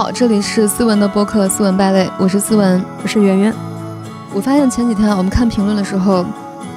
[0.00, 3.54] 好，这里是思文的播客《思文败类》，我是思文，我是圆圆。
[4.32, 6.24] 我发现前几天我们看评论的时候，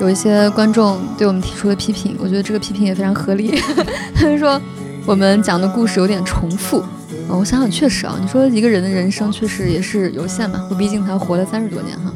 [0.02, 3.62] 有一些观众对我们提出了批评，我觉得这个批评也非常合理。
[4.14, 4.62] 他们说
[5.06, 6.82] 我们讲的故事有点重复
[7.30, 12.12] 啊，我想想确实啊，你说一个人的人生确实也是有限嘛，我毕竟才活了三十多年哈。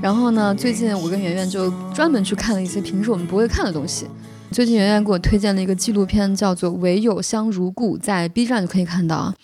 [0.00, 4.06] 然后呢，最近我跟圆圆就专门去看了一些平时我们不会看的东西。
[4.52, 9.34] 最近圆圆给我推荐了一个纪录片，叫做《唯有香如故》，在 B 站就可以看到啊。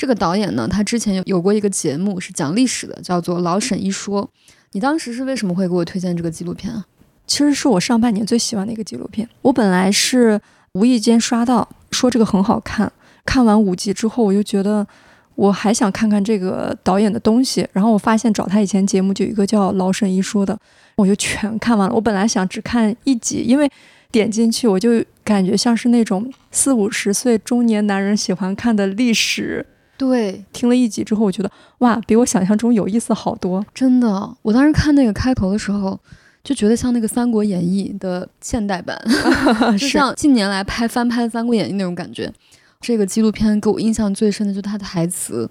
[0.00, 4.24] 这个导演呢，他之前有有过一个节目是讲历史的，叫做《老沈一说》。
[4.72, 6.86] 你当时是为什么会给我推荐这个纪录片啊？
[7.26, 9.28] 其实是我上半年最喜欢的一个纪录片。
[9.42, 10.40] 我本来是
[10.72, 12.90] 无意间刷到，说这个很好看。
[13.26, 14.86] 看完五集之后，我就觉得
[15.34, 17.68] 我还想看看这个导演的东西。
[17.74, 20.58] 然后我发现找他以前节目就有一个叫《老沈一说》的，
[20.96, 21.94] 我就全看完了。
[21.94, 23.70] 我本来想只看一集，因为
[24.10, 29.66] 点进去我就感觉像是那种四五十岁中年男人喜欢看的历史。
[30.00, 33.62] 对，听了一集之后，我觉得哇，比我想象中有意思好多。
[33.74, 36.00] 真的，我当时看那个开头的时候，
[36.42, 38.98] 就觉得像那个《三国演义》的现代版，
[39.76, 42.32] 就像近年来拍翻拍《三国演义》那种感觉。
[42.80, 45.50] 这个纪录片给我印象最深的就是它的台词，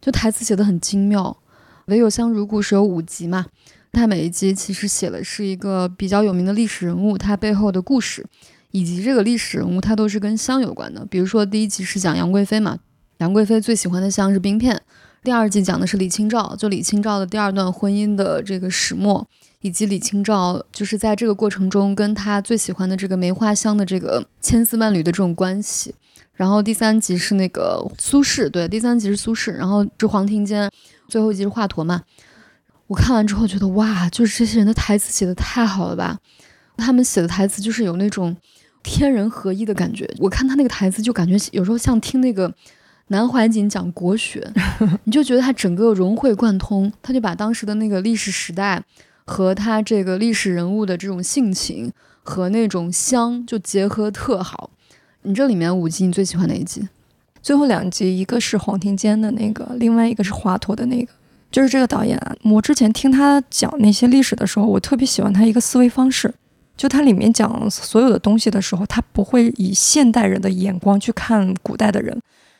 [0.00, 1.36] 就台词写的很精妙。
[1.86, 3.46] 唯有香如故事有五集嘛，
[3.90, 8.24] 它每一集其实写的是一个比较有名的历史人物，他背后的故事，
[8.70, 11.04] 以及这个历史人物他都是跟香有关的。
[11.06, 12.78] 比如说第一集是讲杨贵妃嘛。
[13.22, 14.82] 杨贵妃最喜欢的香是冰片。
[15.22, 19.24] 第二季讲的是李清照，就李清照的第二段婚姻的这个始末，
[19.60, 25.94] 以及李清照就是在这个过程中跟她最喜欢的这个梅花香的这个千丝万缕的这种关系。
[26.34, 29.52] 然后第三集是那个苏轼，对，第三集是苏轼。
[29.52, 30.68] 然后是黄庭坚，
[31.06, 32.02] 最后一集是华佗嘛。
[32.88, 36.18] 我看完之后觉得哇，就是这些人的台词写的太好了吧？
[36.76, 38.36] 他们写的台词就是有那种
[38.82, 40.12] 天人合一的感觉。
[40.18, 42.52] 我看他那个台词就感觉有时候像听那个。
[43.08, 44.52] 南怀瑾讲国学，
[45.04, 48.82] 你就觉得他整个融会贯通，他就把当时的那个历史时代
[49.24, 54.70] 和他这个历史人物的这种性情和那种香就结合特好。
[55.22, 56.88] 你这里面五集你最喜欢哪一集？
[57.42, 61.12] 最后两集，一个是黄庭坚的那个，另外一个是华佗的那个。
[61.50, 66.32] 就是这个导演，我之前听他讲那些历史的时候，我特别喜欢他一个思维方式，
[66.76, 72.18] 就他里面讲所有的东西的时候，他不会以现代人的眼光去看古代的人。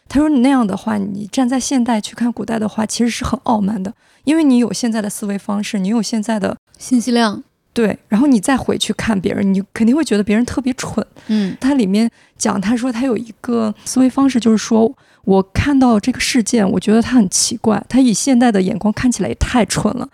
[0.09, 7.43] 他说：“你那样的话，你站在现代去看古代的话，其实是很傲慢的，因为你有现在的思维方式，你有现在的信息量，
[7.73, 7.99] 对。
[8.09, 11.07] 然后你再回去看别人，你肯定会觉得别人特别蠢。
[11.29, 20.07] 嗯，他里面讲，他说他有一个思维方式，就是说我看到这个事件，我觉得他很奇怪，他以现代的眼光看起来也太蠢了。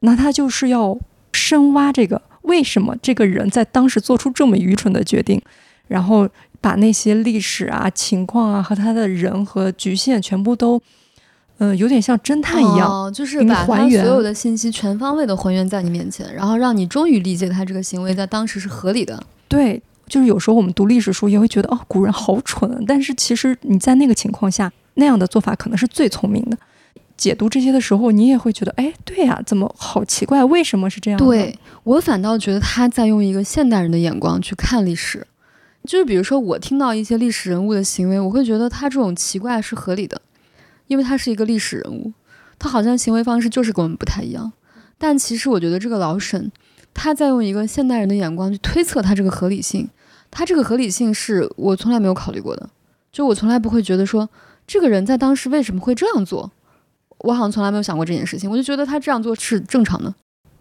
[0.00, 0.98] 那他就是要
[1.32, 5.40] 深挖这个为什么这个人在当时做出这么愚蠢的决定，
[5.86, 6.28] 然后。”
[6.66, 10.82] 把那些历史啊、情况啊和他的人和局限全部都，
[11.58, 19.22] 嗯，有点像侦探一样，就是把他所有的信息全方位的还原在你面前，然后让你终于理解他这个行为在当时是合理的。
[19.46, 26.58] 对，就是有时候我们读历史书也会觉得哦，古人好蠢，但是其实你在那个情况下那样的做法可能是最聪明的。
[27.16, 30.44] 解读这些的时候，你也会觉得，哎，对呀，怎么好奇怪？
[30.44, 31.18] 为什么是这样？
[31.24, 35.24] 对我反倒觉得他在用一个现代人的眼光去看历史。
[35.86, 40.20] 就是比如说，我听到一些历史人物的行为，我会觉得他这种奇怪是合理的，
[40.88, 42.12] 因为他是一个历史人物，
[42.58, 44.52] 他好像行为方式就是跟我们不太一样。
[44.98, 46.50] 但其实我觉得这个老沈，
[46.92, 49.88] 他在用一个现代人的眼光去推测他这个合理性，
[50.30, 52.68] 他这个合理性是我从来没有考虑过的。
[53.12, 54.28] 就我从来不会觉得说
[54.66, 56.50] 这个人在当时为什么会这样做，
[57.18, 60.14] 我好像从来没有想过这件事情，我就觉得他这样做是正常的。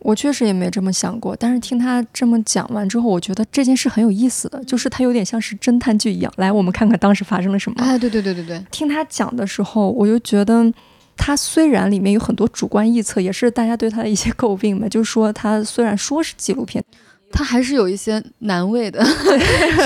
[0.05, 6.31] 我确实也没这么想过，但是听他这么讲完之后，我觉得这件事很有意思的，就是他有点像是侦探剧一样。
[6.37, 7.77] 来，我们看看当时发生了什么。
[7.79, 8.63] 哎，对对对对对。
[8.69, 10.71] 听他讲的时候，我就觉得
[11.17, 16.83] 他虽然里面有很多主观臆测，也是大家对他的一些诟病嘛，就是说他虽然说是纪录片，
[17.31, 19.03] 他还是有一些难味的，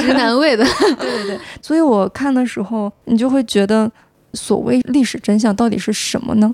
[0.01, 0.65] 直男味的。
[0.81, 1.39] 对对对。
[1.61, 3.89] 所以我看的时候，你就会觉得，
[4.33, 6.53] 所谓历史真相到底是什么呢？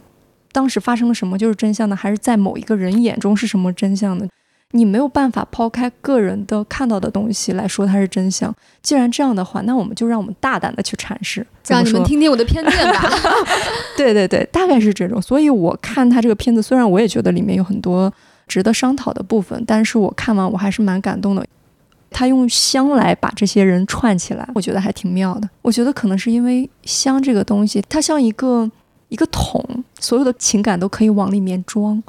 [0.56, 1.94] 当时发生了什么就是真相呢？
[1.94, 4.26] 还是在某一个人眼中是什么真相呢？
[4.72, 8.54] 你没有办法抛开个人的看到的东西来说它是真相。
[8.82, 13.10] 既然这样的话，那我们就让我们大胆的去阐释，让你们听听我的偏见吧。
[13.98, 15.22] 对对对，大概是这种。
[15.22, 18.12] 所以我看他这个片子，虽然我也觉得里面有很多
[18.48, 21.46] 值得商讨的部分，但是我看完我还是蛮感动的。
[22.12, 25.50] 他用香来把这些人串起来，我觉得还挺妙的。
[25.62, 28.72] 我觉得可能是因为香这个东西，它像一个。
[29.16, 29.64] 一个桶，
[29.98, 32.04] 所有的情感都可以往里面装。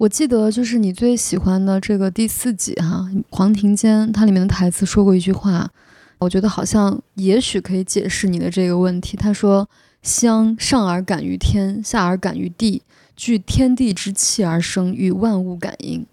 [0.00, 5.70] 我记得就是你最喜欢的这个第四集哈，黄庭坚他里面的台词说过一句话，
[6.18, 9.16] 我觉得好像也许可以解释你的这个问题。
[9.16, 9.68] 他说
[10.02, 12.82] ：“香上而感于天，下而感于地，
[13.14, 16.04] 聚天地之气而生，与万物感应。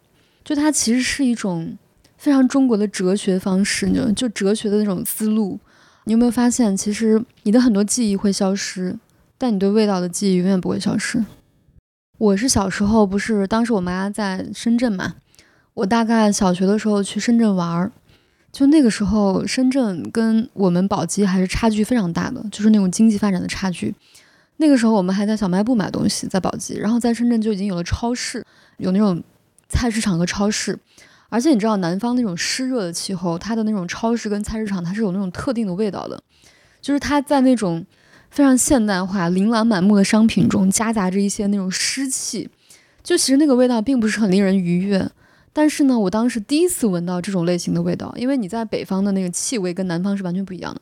[0.43, 1.75] 就它其实是一种
[2.19, 5.59] 非常中国的哲学方式，就就哲学的那种思路。
[6.03, 8.95] 你有没有发现，其实你的很多记忆会消失，
[9.37, 11.25] 但你对味道的记忆永远不会消失。
[12.17, 15.15] 我是小时候不是，当时我妈在深圳嘛，
[15.73, 17.91] 我大概小学的时候去深圳玩儿，
[18.53, 23.93] 就那个时候深圳跟我们宝鸡还是差距非常大的，就是那种经济发展的差距。
[24.55, 28.41] 那个时候我们还在小卖部买东西，在宝鸡，然后在深圳就已经有了超市，
[28.77, 29.21] 有那种
[29.67, 30.79] 菜市场和超市。
[31.27, 36.23] 而且你知道南方那种湿热的气候，它的那种超市跟菜市场它是有那种特定的味道的，
[36.79, 37.85] 就是它在那种。
[38.35, 42.49] 非常现代化、琳琅满目的商品中夹杂着一些那种湿气，
[43.01, 45.09] 就其实那个味道并不是很令人愉悦。
[45.53, 50.81] 但是呢，我当时第一次闻到这种类型的味道，因为你在北方的那个气味跟南方是完全不一样的。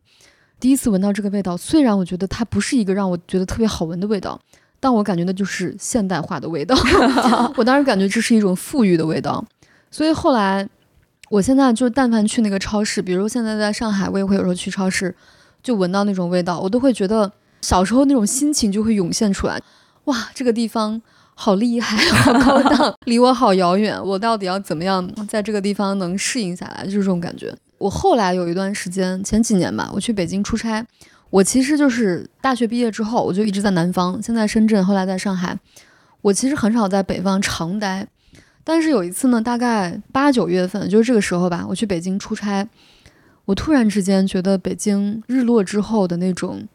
[0.60, 4.42] 第一次闻到这个味道，虽然我觉得它不是一个让我觉得特别好闻的味道，
[4.80, 6.76] 但我感觉那就是现代化的味道。
[7.56, 9.46] 我当时感觉这是一种富裕的味道。
[9.92, 10.68] 所以后来，
[11.30, 15.16] 我现在就但凡去那个超市，比如现在在上海，我也会有时候去超市，
[15.62, 17.32] 就闻到那种味道，我都会觉得。
[17.64, 19.58] 小时候那种心情就会涌现出来，
[20.04, 21.02] 哇，这个地方
[21.34, 26.84] 好厉害，好高档， 离我好遥远，我到底要怎么样在这个地方能适应下来？
[26.84, 27.56] 就是这种感觉。
[27.78, 30.86] 我后来有一段时间，前几年吧，我去北京出差，
[31.30, 35.58] 我其实就是大学毕业之后，我就一直在南方，先在深圳，后来在上海，
[36.22, 38.06] 我其实很少在北方常待。
[38.66, 42.68] 但是有一次呢，大概八九月份，就是这个时候吧，我去北京出差，
[43.46, 46.68] 我突然之间觉得北京日落之后的那种。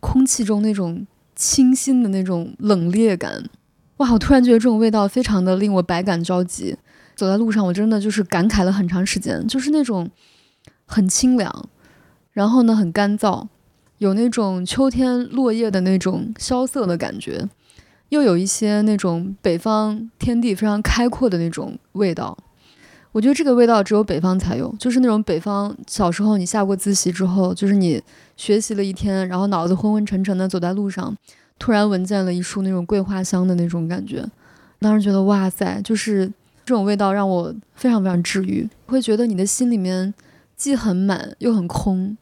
[0.00, 3.48] 空气中那种清新的那种冷冽感，
[3.98, 4.12] 哇！
[4.12, 6.76] 我突然觉得这种味道非常的令我百感交集。
[7.14, 10.08] 走在路上，我真的就是感慨了很长时间，就是那种
[10.86, 11.68] 很清凉，
[12.30, 13.48] 然后呢很干燥，
[13.98, 17.48] 有那种秋天落叶的那种萧瑟的感觉，
[18.10, 22.38] 又有一些那种北方天地非常开阔的那种味道。
[23.18, 28.00] 我觉得这个味道只有北方才有，就是那种北方小时候你下过自习之后，就是你
[28.36, 31.16] 学习了一天，然后脑子昏昏沉沉的走在路上，
[31.58, 34.24] 突然闻见了一束那种桂花香的那种感觉，
[34.78, 36.28] 当时觉得哇塞，就是
[36.64, 40.14] 这种味道让我非常非常治愈，会觉得你的心里面
[40.56, 42.16] 既很满又很空，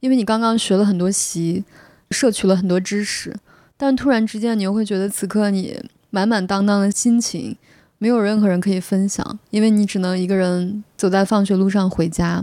[0.00, 1.64] 因为你刚刚学了很多习，
[2.10, 3.32] 摄取了很多知识，
[3.76, 5.80] 但突然之间你又会觉得此刻你
[6.10, 7.56] 满满当当的心情。
[8.02, 12.42] 没有任何人可以分享，因为你只能一个人走在放学路上回家。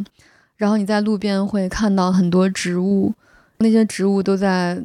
[0.55, 3.11] 然后你在路边会看到很多植物，
[3.57, 4.79] 那些植物都在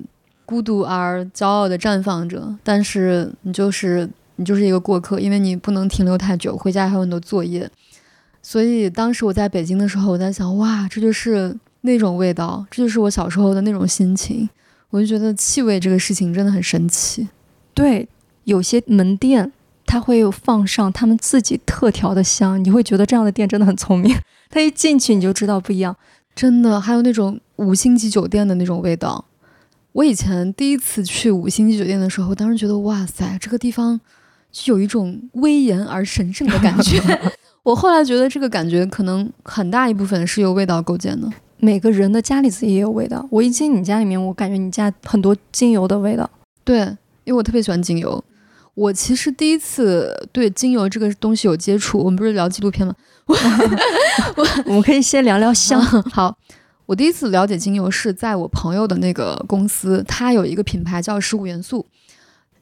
[0.47, 2.57] 孤独而骄傲地绽放着。
[2.65, 7.71] 但是你就是你就是一个过客，因为你不能停留太久，回家还有很多作业。
[8.41, 14.49] 所以当时我在北京的时候，我在想，哇，这就是那种味道，这就是我小时候的那种心情。
[14.89, 17.29] 我就觉得气味这个事情真的很神奇。
[17.75, 18.09] 对，
[18.45, 19.53] 有些门店。
[19.93, 24.17] 他会放上他们自己特调的香，你会觉得这样的店真的很聪明。
[24.49, 25.95] 他一进去你就知道不一样，
[26.35, 26.81] 真的。
[26.81, 29.23] 还有那种五星级酒店的那种味道。
[29.93, 34.01] 我以前第一次去五星级酒店的时候，当时觉得哇塞，这个地方
[34.51, 36.99] 就有一种威严而神圣的感觉。
[37.63, 41.29] 我后来觉得这个感觉可能很大一部分是由味道构建的。
[41.59, 43.29] 每个人的家里自己也有味道。
[43.31, 46.31] 我一进你家里面，我感觉你家很多精油的味道。
[46.65, 46.79] 对，
[47.25, 48.25] 因为我特别喜欢精油。
[48.75, 52.95] 我其实第一次对精油这个东西有接触，我们不是聊纪录片吗？
[53.29, 55.79] 我我们可以先聊聊香。
[56.11, 56.37] 好，
[56.87, 61.87] 我第一次了解精油是在我朋友的那个公司，他有一个品牌叫十五元素。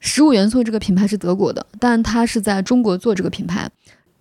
[0.01, 3.71] 十五元素这个品牌是德国的，但他是在中国做这个品牌。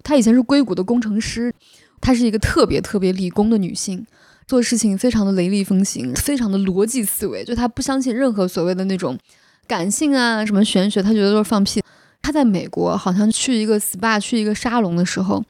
[0.03, 1.51] 他以前是硅谷的工程师，
[1.99, 4.05] 她是一个特别特别理工的女性，
[4.45, 9.17] 做事情非常的雷厉风行，非常的逻辑思维，就她不相信任何所谓的那种。
[9.69, 11.79] 感性啊，什么玄学，他觉得都是放屁。
[12.23, 15.43] 他在美国好像去一个 SPA，去一个沙龙的时候，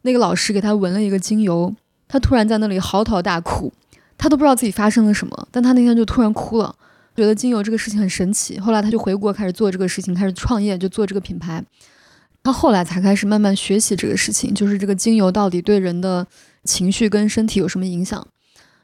[0.00, 1.74] 那个老师给他闻了一个精油，
[2.08, 3.70] 他突然在那里嚎啕大哭，
[4.16, 6.74] 他都不知道自己发生了什么，但他那天就突然哭了，
[7.14, 8.58] 觉得精油这个事情很神奇。
[8.58, 11.62] 后来他就回国开始做这个事情，开始创业，就做这个品牌。
[12.42, 16.26] 他后来才开始慢慢学习这个事情，就是这个精油到底对人的
[16.64, 18.26] 情绪跟身体有什么影响。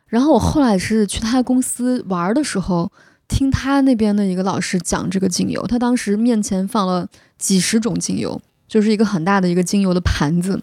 [0.06, 2.92] 然后我后来是去他公司玩的时候。
[3.29, 10.61] 听他那边的一个老师讲这个精油，他当时面前放了几十种精油，就是一个很大的一个精油的盘子。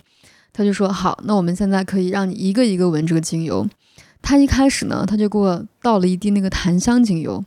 [0.52, 3.68] 他就说：“好，那我们现在可以让你一个一个闻这个精油。”
[4.22, 7.44] 他一开始呢，他就给我倒了一滴那个檀香精油。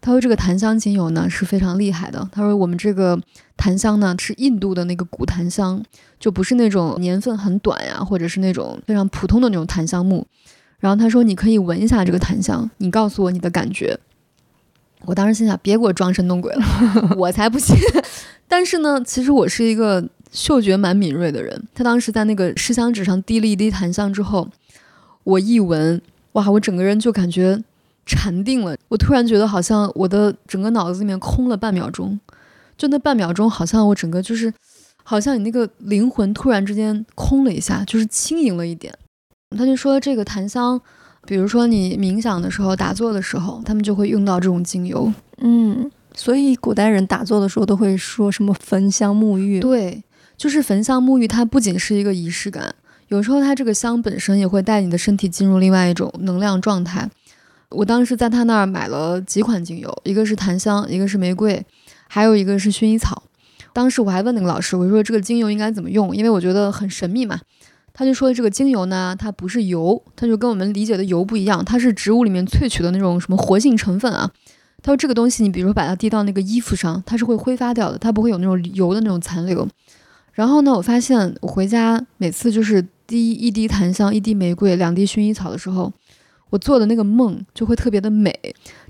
[0.00, 3.20] 他说：“这个檀香精油呢是非常厉害的。”他说：“我们这个
[3.56, 5.82] 檀香呢是印度的那个古檀香，
[6.18, 10.26] 就不是那种年份很短呀，或者是那种非常普通的那种檀香木。”
[10.78, 13.98] 然后他说：“你可以闻一下这个檀香，你告诉我你的感觉。”
[15.06, 16.64] 我当时心想，别给我装神弄鬼了，
[17.16, 17.76] 我才不信。
[18.48, 21.62] 但是呢，其实我是一个嗅觉蛮敏锐的人。
[21.74, 24.48] 他当时在那个试香纸上滴了一滴檀香之后，
[25.24, 26.00] 我一闻，
[26.32, 27.62] 哇，我整个人就感觉
[28.06, 28.76] 禅定了。
[28.88, 32.18] 我突然觉得好像我的整个脑子里面空了半秒钟，
[32.76, 34.52] 就那半秒钟，好像我整个就是，
[35.02, 38.94] 好像你那个灵魂突然之间空了一下，就是轻盈了一点。
[39.56, 40.80] 他就说这个檀香。
[41.26, 45.12] 比如说你冥想的时候、打坐的时候，他们就会用到这种精油。
[45.38, 49.60] 嗯，所以古代人打坐的时候都会说什么焚香沐浴。
[49.60, 50.02] 对，
[50.36, 52.74] 就是焚香沐浴，它不仅是一个仪式感，
[53.08, 57.10] 有时候它这个香本身也会带你的身体进入另外一种能量状态。
[57.70, 61.64] 我当时在他那儿买了几款精油，一个是檀香，一个是玫瑰，
[62.06, 63.22] 还有一个是薰衣草。
[63.72, 66.14] 当时我还问那个老师，我说这个精油应该怎么用？
[66.14, 67.40] 因为我觉得很神秘嘛。
[67.96, 74.30] 他就说这个精油呢，它不是油，它就跟我们理解的油不一样，它是植物里面萃取的那种什么活性成分啊。
[74.82, 79.66] 他说这个东西，你比如说把它滴到那个衣服上，它是会挥发掉的，它不会有那种油的那种残留。
[80.32, 85.92] 然后呢，我发现我回家每次就是滴一滴檀香，一滴玫瑰，两滴薰衣草的时候，
[86.50, 88.36] 我做的那个梦就会特别的美，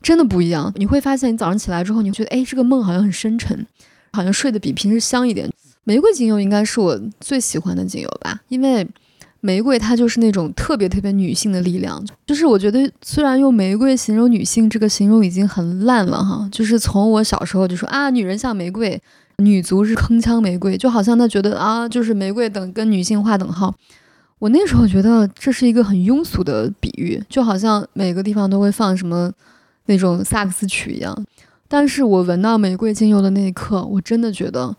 [0.02, 0.72] 真的不一样。
[0.76, 3.66] 你会发现你早上起来之后，你会觉得哎，这个梦好像很深沉，
[4.12, 5.48] 好像睡得比平时香一点。
[5.84, 8.86] 玫瑰精油应该是我最喜欢的精油吧，因为
[9.40, 12.02] 玫瑰它就是那种特别特别女性的力量。
[12.26, 18.98] 就是我觉得虽然用玫瑰形容女性这个形容已经很烂了哈，就是从我小时候就说啊，女人像玫瑰，
[19.36, 23.74] 女足是铿锵玫瑰，就好像他觉得啊，就是玫瑰等跟女性划等号。
[24.38, 29.30] 我那时候觉得这是一个很庸俗的比喻，就好像每个地方都会放什么
[29.84, 31.14] 那种萨克斯曲一样。
[31.68, 34.74] 但是我闻到玫瑰精油的那一刻，我真的觉得。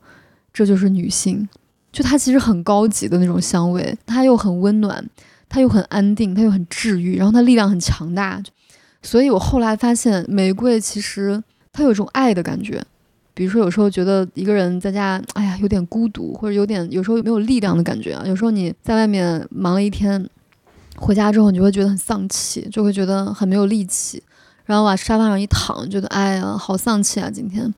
[0.55, 1.45] 这就是女性，
[1.91, 5.05] 就它其实很高级的那种香味，它又很温暖，
[5.49, 8.41] 它又很安定，它又很治愈，然后它力量很强大。
[9.03, 11.43] 所以我后来发现，玫瑰其实
[11.73, 12.81] 它有一种爱的感觉。
[13.33, 18.23] 比如说，有时候觉得一个人在家，哎呀，有点孤独，或者有点有时候没有力量的感觉啊。
[18.25, 20.25] 有时候你在外面忙了一天，
[20.95, 24.23] 回家之后你就会觉得很丧气，就会觉得很没有力气，
[24.63, 27.73] 然后往沙发上一躺，觉得哎呀，好丧气啊，今天。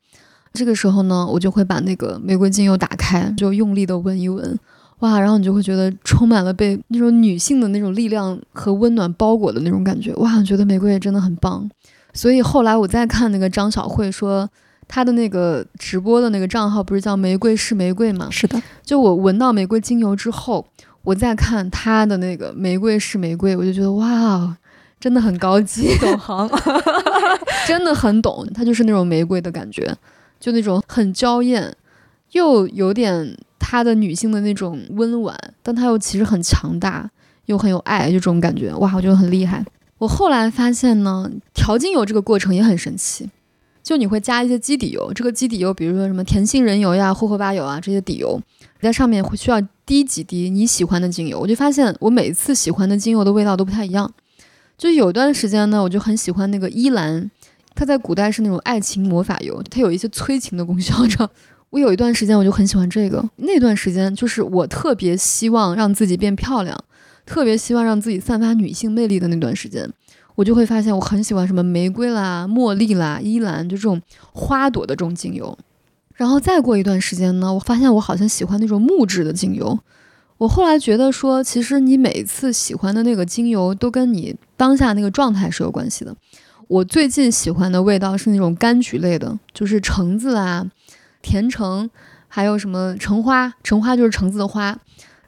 [0.54, 4.58] 这个时候呢，我就会把那个玫瑰精油打开，就用力的闻一闻，
[5.00, 11.70] 哇，然后你就会觉得充满了被那种女性的那种力量和温暖包裹的那种感觉，哇，觉得玫瑰真的很棒。
[12.14, 14.50] 所以后来我再看那个张小慧说
[14.88, 18.28] 她的那个直播的那个账号不是叫玫瑰是玫瑰吗？
[18.32, 20.66] 是的，就我闻到玫瑰精油之后，
[21.04, 24.58] 我再看她的那个玫瑰是玫瑰，我就觉得哇，
[25.00, 26.50] 真的很高级，懂行，
[27.68, 29.96] 真的很懂，它就是那种玫瑰的感觉。
[30.40, 31.76] 就那种很娇艳，
[32.32, 37.10] 又有点她的女性的那种温婉，但她又其实很强大，
[37.46, 39.66] 又很有爱，就这种感觉，哇，我觉得很厉害。
[39.98, 43.30] 我后来发现呢，调精油这个过程也很神奇，
[43.82, 48.40] 就你会加一些基底油，这个基底油，比如说什么甜杏仁油呀、霍荷巴油啊这些底油，
[48.80, 51.40] 在上面会需要滴几滴你喜欢的精油。
[51.40, 54.14] 我就发现我每次喜欢的精油的味道都不太一样。
[54.78, 57.32] 就有段时间呢，我就很喜欢那个依兰。
[57.78, 61.06] 它在古代是那种爱情魔法油，它有一些催情的功效。
[61.06, 61.30] 知道，
[61.70, 63.24] 我有一段时间我就很喜欢这个。
[63.36, 66.76] 那段时间就是我特别希望让自己变漂亮，
[67.24, 69.88] 特别希望让自己散发女性魅力的那段时间，
[70.34, 74.02] 我就会发现我很喜欢什么玫瑰啦、茉莉啦、依兰，就这种
[74.34, 75.56] 花朵的这种精油。
[76.16, 79.78] 然后再过一段时间呢，我发现我好像喜欢那种木质的精油。
[80.40, 86.16] 我后来觉得说，其实你每次喜欢的那个精油都跟你当下那个状态是有关系的。
[86.68, 90.66] 我最近喜欢的味道是那种柑橘类的，就是橙子啊、
[91.22, 91.90] 甜橙，
[92.28, 94.78] 还有什么橙花，橙花就是橙子的花，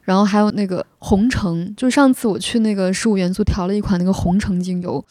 [0.02, 5.02] 然后还有那个红橙，就上次我去那个十五元素调了一款那个红橙精油，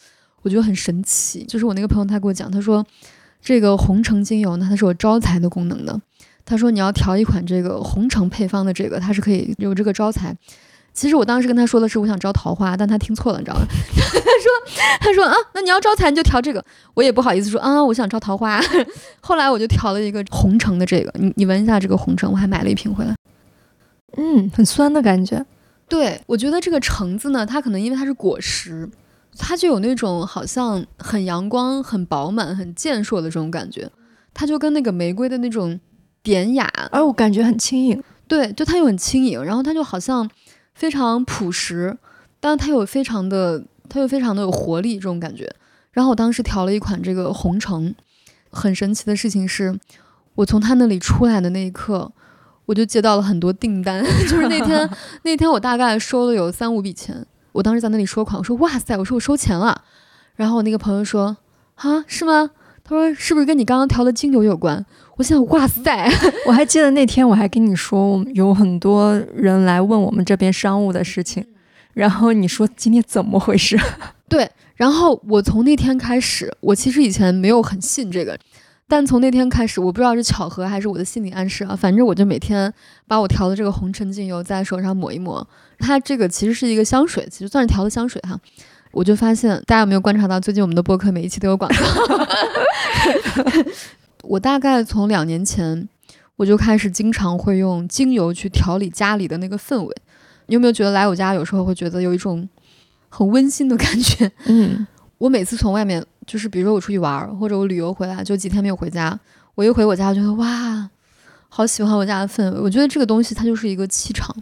[0.44, 1.44] 我觉得很神奇。
[1.46, 2.86] 就是我那个朋友他给我讲，他说
[3.42, 6.00] 这个红橙精油呢，它是有招财的功能的。
[6.46, 10.36] 他说你要调一款这个红橙配方的这个，它是可以有这个招财。
[11.00, 13.66] 其实我当时跟他说的是我想招桃花，但他听错了，你知道吗？
[13.96, 16.62] 他说他说啊，那你要招财你就调这个，
[16.94, 18.60] 我也不好意思说啊，我想招桃花。
[19.22, 23.16] 后来我就调了一个红橙的这个，你你闻一下这个红橙，我还买了一瓶回来。
[24.18, 25.46] 嗯，很酸的感觉。
[25.88, 28.90] 对，我觉得这个橙子呢，它可能因为它是果实，
[29.38, 33.90] 它就有那种好像很阳光、很饱满、很健硕的这种感觉，
[34.34, 35.80] 它就跟那个玫瑰的那种
[36.22, 38.04] 典雅，而我感觉很轻盈。
[38.28, 40.30] 对，就它又很轻盈，然后它就好像。
[40.80, 41.98] 非常朴实，
[42.40, 45.54] 但是它又非常的，它又非常的有活力这种感觉。
[45.92, 47.94] 然后我当时调了一款这个红橙，
[48.50, 49.78] 很神奇的事情是，
[50.36, 52.10] 我从他那里出来的那一刻，
[52.68, 54.02] 我就接到了很多订单。
[54.24, 54.90] 就是那天，
[55.24, 57.26] 那天我大概收了有三五笔钱。
[57.52, 59.84] 我当时在那里收款，我说哇塞，我说我收钱了。
[60.36, 61.36] 然后我那个朋友说
[61.76, 62.52] 啊，是吗？
[62.90, 64.84] 他说是不是跟你刚刚调的精油有关？
[65.16, 66.12] 我想，哇塞！
[66.48, 71.46] 我还记得那天我还跟你说，有很多人来问我们这边商务的事情，
[71.94, 73.80] 然后你说今天怎么回事？
[74.28, 78.36] 对，然后我从那天开始，我其实以前没有很信这个。
[78.88, 82.74] 但从那天开始，我不知道是巧合还是我的心理暗示啊，反正我就每天
[83.08, 85.48] 把我调的这个红尘精油在手上抹一抹。
[85.78, 88.36] 它这个其实是一个香水，其实算是调的香水哈。
[88.92, 92.28] 我就发现，大家有没有观察到，最近我们的播客每一期都有广告？
[94.24, 95.88] 我大概从两年前，
[96.36, 99.96] 我就开始经常会用精油去调理家里的那个氛围。
[100.48, 102.48] 你有没有觉得来我家有时候会觉得有一种
[103.10, 104.32] 很温馨的感觉？
[104.46, 104.86] 嗯，
[105.18, 106.06] 我每次从外面。
[106.28, 109.20] 就是比如说我出去玩儿，或者我旅游回来，就几天没有回家，
[109.56, 110.88] 我一回我家，觉得哇，
[111.48, 112.60] 好喜欢我家的氛围。
[112.60, 114.36] 我觉得这个东西它就是一个气场，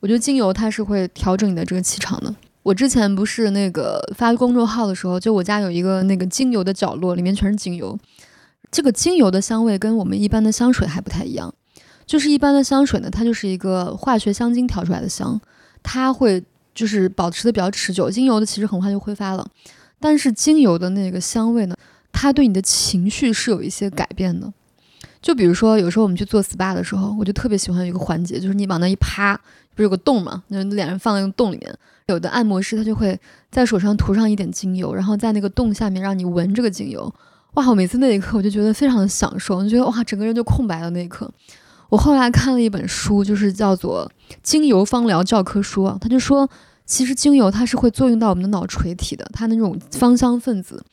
[0.00, 2.34] 我觉得精油它是会调整你的这个气场的。
[2.62, 7.98] 我之前不是那个发公众号的时候，就我家有一个那个精油的角落，里面全是精油。
[8.70, 11.52] 这个精油的香味跟我们一般的香水还不太一样，
[12.06, 15.40] 就是一般的香水呢，它就是一个化学香精调出来的香，
[15.82, 16.42] 它会
[16.74, 18.08] 就是保持的比较持久。
[18.08, 19.46] 精油的其实很快就挥发了。
[20.00, 21.76] 但是精油的那个香味呢，
[22.12, 24.52] 它对你的情绪是有一些改变的。
[25.20, 29.38] 就比如说，有时候我们去做 SPA 的时候，我就特别喜欢有一个环节，就是你往那一趴，
[29.74, 30.42] 不是有个洞嘛？
[30.48, 31.74] 那脸上放在那个洞里面，
[32.06, 33.18] 有的按摩师他就会
[33.50, 37.12] 在手上涂上一点精油，然后在那个洞下面让你闻这个精油。
[37.54, 41.30] 哇，我每次那一刻我就觉得非常的享受，就觉得哇，整个人就空白了那一刻。
[41.88, 44.10] 我后来看了一本书，就是叫做
[44.42, 46.48] 《精油芳疗教科书》，他就说。
[46.84, 50.84] 其实精油它是会作用到我们的脑垂体的，它那种芳香分子，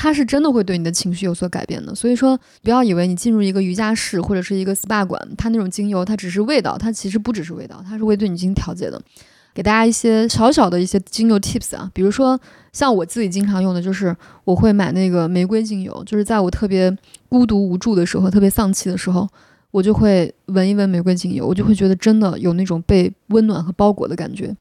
[0.00, 1.92] 它是真的会对你的情绪有所改变的。
[1.92, 9.02] 所以说，不要以为你进入一个瑜伽室或者是一个 SPA 馆，它那种精油它只是味道，它其实不只是味道，它是会对你进行调节的。
[9.52, 12.38] 给大家一些小小的一些精油 tips 啊，比如说
[12.72, 16.96] 像我自己经常用的就是我会买那个玫瑰精油，就是在我特别
[17.28, 19.28] 孤独无助的时候，特别丧气的时候，
[19.72, 24.54] 我就会闻一闻玫瑰精油，我就会觉得真的有那种被温暖和包裹的感觉。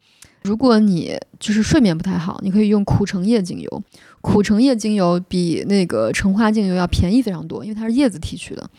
[0.44, 3.84] 如果你就是睡眠不太好，你可以用苦橙叶精油。
[4.28, 8.70] 苦橙叶精油比那个橙花精油要便宜非常多，因为它是叶子提取的，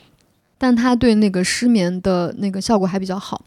[0.59, 3.47] 但它对那个失眠的那个效果还比较好。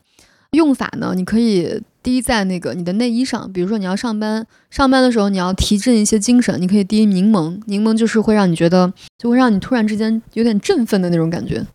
[0.49, 7.61] 用法呢，你可以滴在那个你的内衣上，比如说你要上班，上班的时候你要提振一些精神，你可以滴柠檬。
[7.67, 11.65] 柠檬就是会让你觉得，就会让你突然之间有点振奋的那种感觉，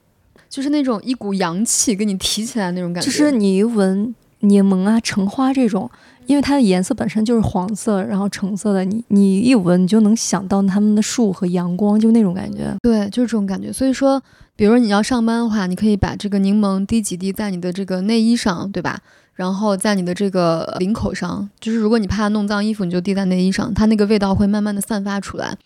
[0.51, 3.07] 就是那种一股阳气给你提起来那种感觉。
[3.09, 5.89] 就是你一闻柠檬啊、橙花这种。
[6.27, 12.75] 因为它的颜色本身就是黄色，然后橙色的，你你一闻你就能想到它们的树和阳光，就那种感觉。
[12.83, 13.73] 对，就是这种感觉。
[13.73, 14.23] 所以说，
[14.55, 18.99] 比如说你要上班的话，你可以把这个柠檬滴几滴在你的这个内衣上，对吧？
[19.35, 25.57] 然后在你的这个领口上，就是如果你怕弄脏衣服，你就滴在内衣上，它那个味道会慢慢的散发出来。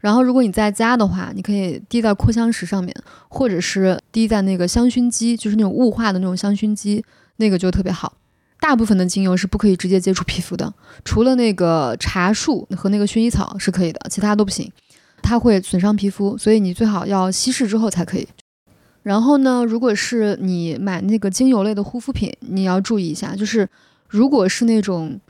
[0.00, 2.94] 然后如果你在家的话，你可以滴在扩香石上面，
[3.28, 7.02] 或者是滴在那个香薰机，就是那种雾化的那种香薰机，
[7.36, 8.12] 那个就特别好。
[8.64, 10.72] 大部分的精油是不可以直接接触皮肤的，
[11.04, 14.72] 除了那个茶树和那个薰衣草是可以的，其他都不行，
[15.20, 18.26] 它会损伤皮肤，所以你最好要稀释之后才可以。
[19.02, 23.68] 然后呢，如果是你买那个精油类的护肤品，你要注意一下，就是
[24.08, 25.20] 如果是那种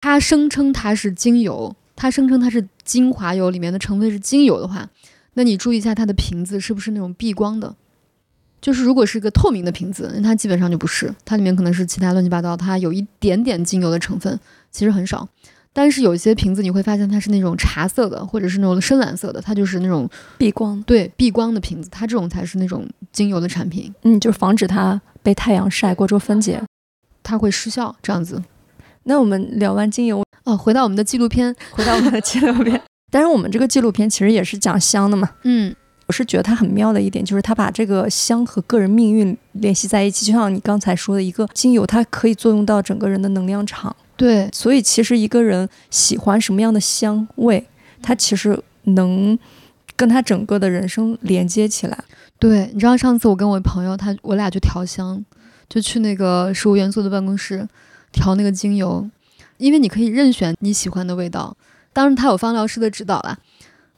[0.00, 4.88] 它声称它是精油，它声称它是精华油，里面的成分是精油的话，
[5.34, 7.76] 那你注意一下它的瓶子是不是那种避光的。
[8.62, 14.38] 就是如果是一个透明的瓶子，那它基本上就不是，它里面可能是其他乱七八糟，它有一点点精油的成分，
[14.70, 15.28] 其实很少。
[15.74, 23.92] 但是有些瓶子你会发现它是那种茶色的，或者是那种深蓝色的，它就是那种避光，对，避光的瓶子，它这种才是那种精油的产品。
[24.02, 26.62] 嗯，就是防止它被太阳晒过之后分解，
[27.22, 28.40] 它会失效这样子。
[29.04, 32.80] 那我们聊完精油，哦，回到我们的纪录片， 回到我们的纪录片。
[33.10, 35.74] 但是我们这个纪录片其实也是讲香的嘛，嗯。
[36.12, 43.96] 我是觉得它很妙的一点，就是它把这个香和个人命运联系在一起，就像你刚才说的一个精油，它可以作用到整个人的能量场。
[44.14, 47.66] 对，所以其实一个人喜欢什么样的香味，
[48.02, 49.38] 他其实能
[49.96, 51.96] 跟他整个的人生连接起来。
[52.38, 55.24] 对，你知道上次我跟我朋友，他我俩就调香，
[55.66, 57.66] 就去那个十五元素的办公室
[58.12, 59.08] 调那个精油，
[59.56, 61.56] 因为你可以任选你喜欢的味道，
[61.94, 63.38] 当然他有芳疗师的指导啦。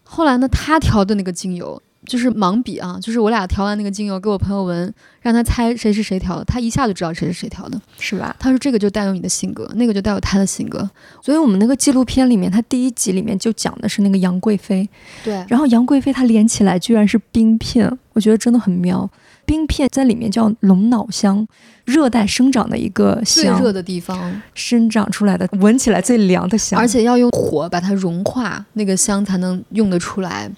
[0.04, 1.82] 后来呢，他调的那个精油。
[2.06, 8.34] 就是盲比啊，就是我俩调完那个精油给我朋友闻，让他猜谁是谁调的，他一下就知道谁是谁调的，是吧？
[8.38, 10.88] 他说这个就带有你的性格，那个就带有他的性格。
[11.22, 14.88] 所以我们那个纪录片里面，他第一集里面就讲的是那个杨贵妃，
[15.22, 15.44] 对。
[15.48, 19.08] 然后杨贵妃她连起来居然是冰片，我觉得真的很妙。
[19.46, 21.46] 冰片在里面叫龙脑香，
[21.84, 30.50] 热带生长的一个香最热的地方生长出来的，闻起来最凉的香，而且要用火把它融化，那个香才能用得出来。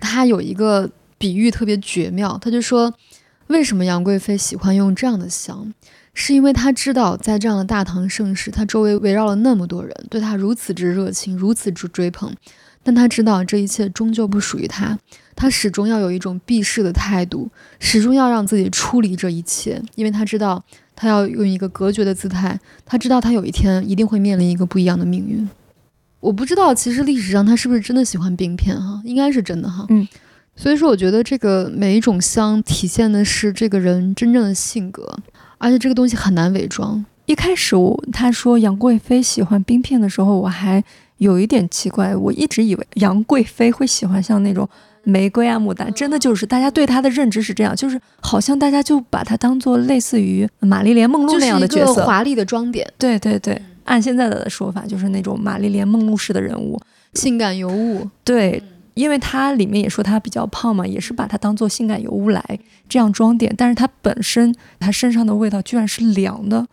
[0.00, 2.92] 他有一个比喻特别绝妙，他就说，
[3.48, 5.72] 为什么杨贵妃喜欢用这样的香？
[6.12, 12.34] 是因为他知道，在这样的大唐盛世，他周围围绕了那么多人，对他如此之热情，如此之追捧，
[12.82, 14.98] 但他知道这一切终究不属于他，
[15.36, 20.64] 他始终要有一种避世的态度，始终要让自己出离这一切，因为他知道，
[20.96, 25.48] 他要用一个隔绝的姿态，他知道他有一天一定会面临一个不一样的命运。
[26.20, 29.00] 我不知道，其实历史上他是不是真的喜欢冰片哈？
[29.04, 29.84] 应该是真的哈。
[29.88, 30.06] 嗯，
[30.54, 35.18] 所以说我觉得这个每一种香体现的是这个人真正的性格。
[35.62, 37.04] 而且这个东西很难伪装。
[37.26, 40.82] 一开始我他说杨贵妃喜欢冰片的时候，我还
[41.18, 42.16] 有一点奇怪。
[42.16, 44.66] 我一直以为杨贵妃会喜欢像那种
[45.04, 52.90] 玫瑰啊、牡丹，真的就是大家对她的认知是这样，就是好像大家就把她当做类似于玛丽莲梦露那样的角色，华丽的装点。
[52.96, 56.80] 对对对，按现在的说法，就是那种玛丽莲梦露式的人物，
[57.14, 58.08] 性感尤物。
[58.24, 58.62] 对。
[58.94, 66.66] 因为它里面也说她比较胖嘛，也是把她当做性感尤物来这样装点，但是她本身她身上的味道居然是凉的，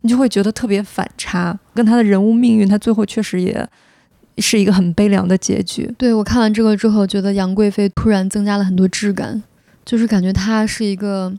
[0.00, 3.68] 你就会觉得特别反差，跟她的人物命运，她最后确实也
[4.38, 5.94] 是一个很悲凉的结局。
[5.98, 9.40] 对我看完这个之后，觉得杨贵妃突然增加了很多质感，
[9.84, 11.32] 就是感觉她是一个。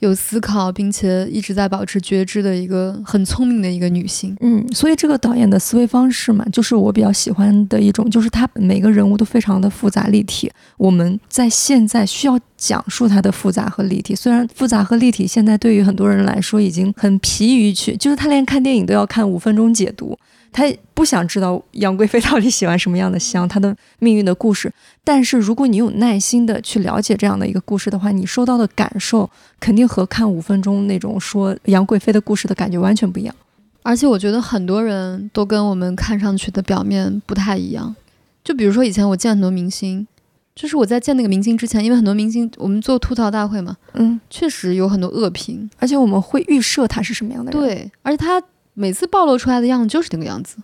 [0.00, 4.36] 有思考，并且一直在保持觉知的一个很聪明的一个女性。
[4.40, 10.50] 嗯，所以这个导演的思维方式嘛，就是我比较喜欢的一种，就是他每个人物都非常的复杂立体。
[10.76, 20.18] 我们在现在需要讲述它的复杂和立体，虽然复杂和立体现在对于很多人来说已经很疲于去，就是他连看电影都要看五分钟解读。
[20.56, 20.64] 他
[20.94, 24.72] 不想知道杨贵妃到底喜欢什么样的香，她的命运的故事。
[25.04, 29.28] 但是如果你有耐心的去了解这样的一个故事的话，你收到的感受
[29.60, 33.34] 肯定和看五分钟那种说杨贵妃的故事的感觉完全不一样。
[33.82, 37.94] 而且我觉得很多人都跟我们看上去的表面不太一样。
[38.42, 40.06] 就比如说以前我见很多明星，
[40.54, 47.60] 就是我在见那个明星之前，因为很多明星我们做吐槽大会嘛，嗯，确实有很多恶评，而且我们会预设他是什么样的人。
[47.60, 48.42] 对，而且他。
[48.78, 50.58] 每次暴露出来的样子就是那个样子，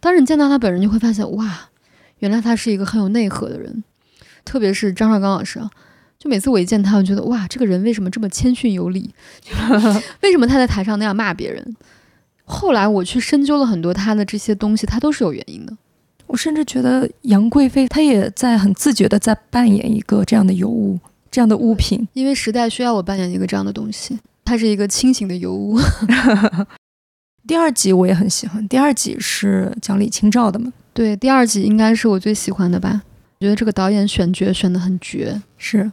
[0.00, 1.68] 但是你见到他本人，就会发现哇，
[2.20, 3.84] 原来他是一个很有内核的人。
[4.42, 5.70] 特别是张绍刚老师啊，
[6.18, 9.14] 就每次我一见他，我觉得哇，这个人为什么这么谦逊有礼？
[10.22, 11.76] 为什么他在台上那样骂别人？
[12.44, 15.76] 后来我去深究了很多他的这些东西，他都是有原因的。
[16.26, 20.98] 我甚至觉得杨贵妃她也在很自觉的在扮演一个这样的尤物，
[21.30, 24.18] 这样的物品，因为时代需要我扮演一个这样的东西。
[24.44, 25.78] 他是一个清醒的尤物。
[27.44, 30.72] 第二集我也很喜欢，第二集是讲李清照的嘛？
[30.94, 33.02] 对，第二集应该是我最喜欢的吧？
[33.40, 35.42] 我觉得这个导演选角选的很绝。
[35.58, 35.90] 是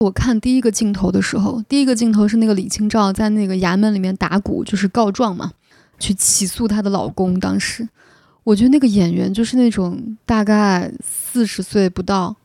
[0.00, 5.52] 我看第一个镜头的时候，第一个镜头是那个李清照在那个衙门里面打鼓，就是告状嘛，
[5.98, 7.40] 去起诉她的老公。
[7.40, 7.88] 当时
[8.44, 12.36] 我觉得那个演员就是那种大概四十岁不到，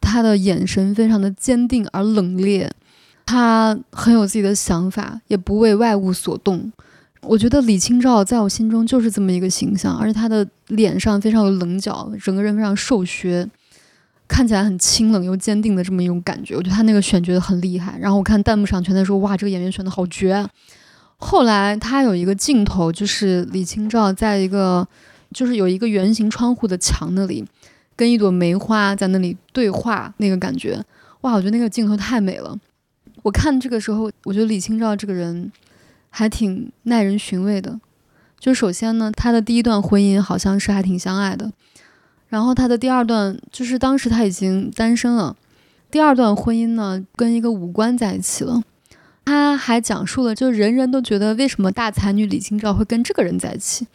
[0.00, 2.68] 他的眼神非常的坚定而冷冽，
[3.24, 6.72] 他很有自己的想法，也不为外物所动。
[7.22, 13.46] 我觉得李清照在我心中就是这么一个形象，而且她的脸上非常有棱角，整个人非常瘦削，
[14.26, 16.56] 看起来很清冷又坚定的这么一种感觉。
[16.56, 17.98] 我觉得她那个选角很厉害。
[18.00, 20.44] 然后我看弹幕上全在说：“哇，这个演员选的好绝。”
[21.18, 24.88] 后来他有一个镜头，就是李清照在一个
[25.32, 27.44] 就是有一个圆形窗户的墙那里，
[27.94, 30.82] 跟一朵梅花在那里对话，那个感觉，
[31.20, 32.58] 哇，我觉得那个镜头太美了。
[33.22, 35.52] 我看这个时候，我觉得李清照这个人。
[36.10, 37.80] 还挺耐人寻味的，
[38.38, 41.50] 就首先呢，他的第一段婚姻好像是还挺相爱的，
[42.28, 45.36] 然后他的第二段就是当时他已经单身了，
[45.90, 48.62] 第二段婚姻呢跟一个武官在一起了，
[49.24, 53.86] 他还讲述了，就人人都觉得为什么大才女李清照会跟这个人在一起，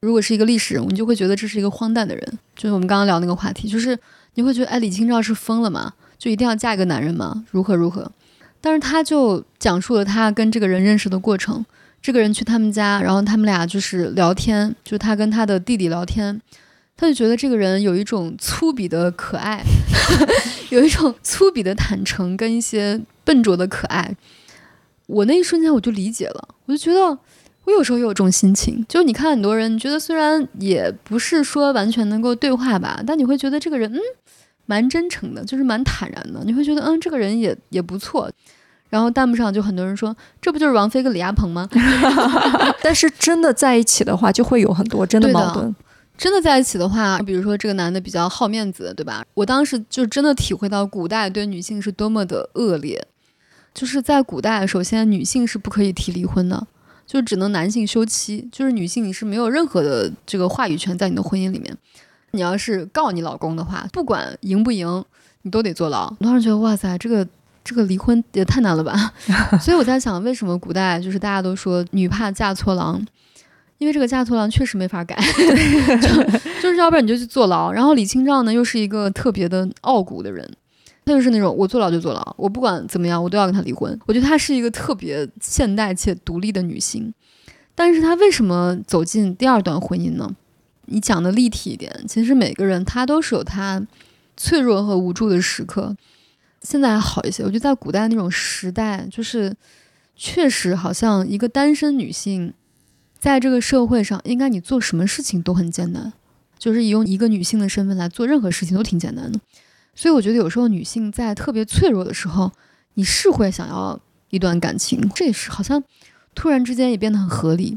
[0.00, 3.98] 如果是一个历史人物，你就会觉得这是一个荒诞的人，就是我们刚刚聊那个话题，就是
[4.34, 5.94] 你会觉得哎，李清照是疯了吗？
[6.18, 7.44] 就一定要嫁一个男人吗？
[7.50, 8.10] 如何如何？
[8.60, 11.64] 但是他就讲述了他跟这个人认识的过程。
[12.00, 16.40] 这个人去他们家，然后他们俩就是聊天，就他跟他的弟弟聊天，
[16.96, 19.64] 他就觉得这个人有一种粗鄙的可爱，
[20.70, 24.14] 有一种粗鄙的坦诚跟一些笨拙的可爱。
[25.06, 27.18] 我那一瞬间我就理解了，我就觉得
[27.64, 34.00] 我有时候也有这种心情，就是你看很多人，你觉得虽然也不是说完全能够对话吧，但你会觉得这个人嗯。
[34.68, 38.30] 蛮真诚的，就是蛮坦然的，你会觉得，嗯，这个人也也不错。
[38.90, 41.66] 然后弹幕上就很多人说，这不就是王菲跟李亚鹏吗？
[42.82, 45.74] 但是真的在一起的话，就会有很多真的矛盾。
[46.18, 49.24] 真的在一起的话，比如说这个男的比较好面子，对吧？
[49.34, 53.06] 我当时就真的体会到古代对女性是多么的恶劣。
[53.72, 56.66] 就是在古代，首先女性是不可以提离婚的，
[57.06, 61.76] 就只能男性休妻，就是女性你是没有任何的这个话语权在你的婚姻里面。
[62.32, 65.04] 你要是告你老公的话，不管赢不赢，
[65.42, 66.12] 你都得坐牢。
[66.18, 67.26] 我当时觉得，哇塞，这个
[67.64, 69.12] 这个离婚也太难了吧！
[69.60, 73.04] 所以我在想，为什么古代就是大家都说女怕嫁错郎？
[73.78, 75.16] 因为这个嫁错郎确实没法改，
[76.02, 77.70] 就就是要不然你就去坐牢。
[77.70, 80.44] 然后李清照呢，又是一个特别的傲骨的人，
[81.04, 83.96] 他就是那种我坐牢就坐牢，我不管怎么样，我都要跟他离婚。
[84.06, 87.14] 我觉得她是一个特别现代且独立的女性，
[87.76, 90.28] 但是她为什么走进第二段婚姻呢？
[90.90, 93.80] 你讲的立体一点，其实每个人他都是有他
[94.36, 95.96] 脆弱和无助的时刻。
[96.62, 99.54] 现在还好一些，我觉得在古代那种时代，就是
[100.16, 102.52] 确实好像一个单身女性。
[103.20, 106.12] 在这个社会上，应该你做什么事情都很艰难，
[106.56, 109.40] 就是以用一个女性的身份来做任何事情都挺简单的。
[109.92, 112.52] 所以我觉得有时候女性在特别脆弱的时候，
[112.94, 113.98] 你是会想要
[114.30, 115.82] 一段感情，这也是好像
[116.32, 117.76] 突然之间也变得很合理。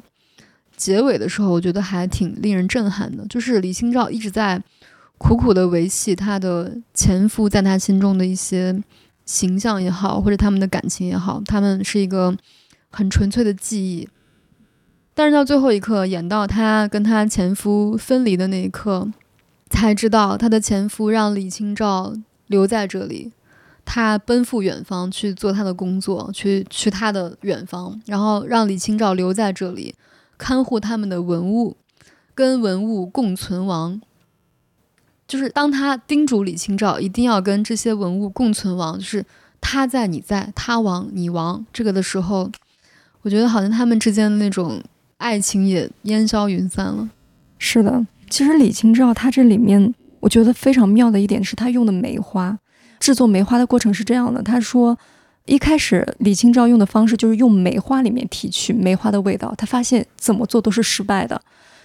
[0.81, 4.59] 结尾的时候，我觉得还挺令人震撼的，就是李清照一直在
[5.19, 8.81] 苦苦的维系她的前夫在她心中的一些
[9.23, 12.35] 形象也好，或者他们的感情也好，他们是一个
[12.89, 14.09] 很纯粹的记忆。
[15.13, 19.07] 但是到最后一刻，演到她跟她前夫分离的那一刻，
[19.69, 22.15] 才知道她的前夫让李清照
[22.47, 23.31] 留在这里，
[23.85, 29.93] 他奔赴远方去做他的工作，去去他的远方，然后让李清照留在这里，
[30.41, 31.77] 看护他们的文物，
[32.33, 34.01] 跟文物共存亡。
[35.27, 39.23] 就是当他叮嘱李清照一定要跟这些文物共存亡，就是
[39.61, 42.49] 他在你在，他亡你亡这个的时候，
[43.21, 44.81] 我觉得好像他们之间的那种。
[45.21, 47.07] 爱情也烟消云散了。
[47.59, 52.57] 是的，其实李清照她这里面，我觉得非常妙的一点是，她用的梅花
[52.99, 54.41] 制作梅花的过程是这样的。
[54.41, 54.97] 她说，
[55.51, 61.41] 一开始李清照用的方式就是用梅花里面提取梅花的味道，她发现怎么做都是失败的。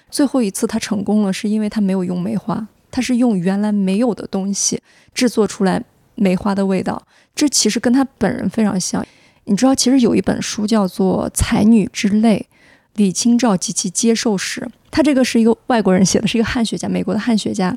[0.08, 4.80] 最后一次她成功了，是因为她没有用梅花，她是用原来没有的东西
[5.12, 5.82] 制作出来
[6.14, 7.04] 梅花的味道。
[7.34, 9.04] 这其实跟她本人非常像。
[9.46, 12.46] 你知道，其实有一本书叫做《才女之泪》。
[12.94, 17.76] 李清照及其接受史，他这个是一个外国人写的，是一个汉学家，美国的汉学家，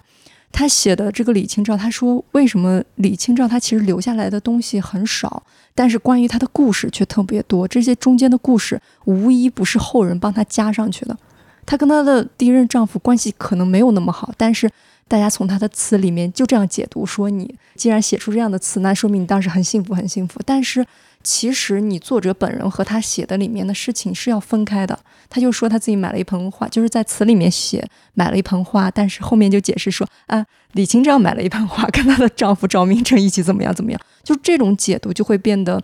[0.51, 11.17] 他写的这个李清照，他说为什么李清照他其实留下来的东西很少，但是关于他的故事却特别多，这些中间的故事无一不是后人帮他加上去的。
[11.65, 14.69] 她跟她的第一任丈夫关系可能没有那么好，但是
[15.07, 20.39] 大家从她的词里面就这样解读说，你既然写出这样的词，那说明你当时很幸福，很幸福。
[20.45, 20.85] 但是。
[21.21, 24.97] 其实你作者本人和他写的里面的事情是要分开的。
[25.29, 35.81] 他就说他自己买了一盆花，就是在词里面写买了一盆花，但是后面就解释说啊，李清照买了一盆花，跟她的丈夫赵明诚一起怎么样怎么样，就这种解读就会变得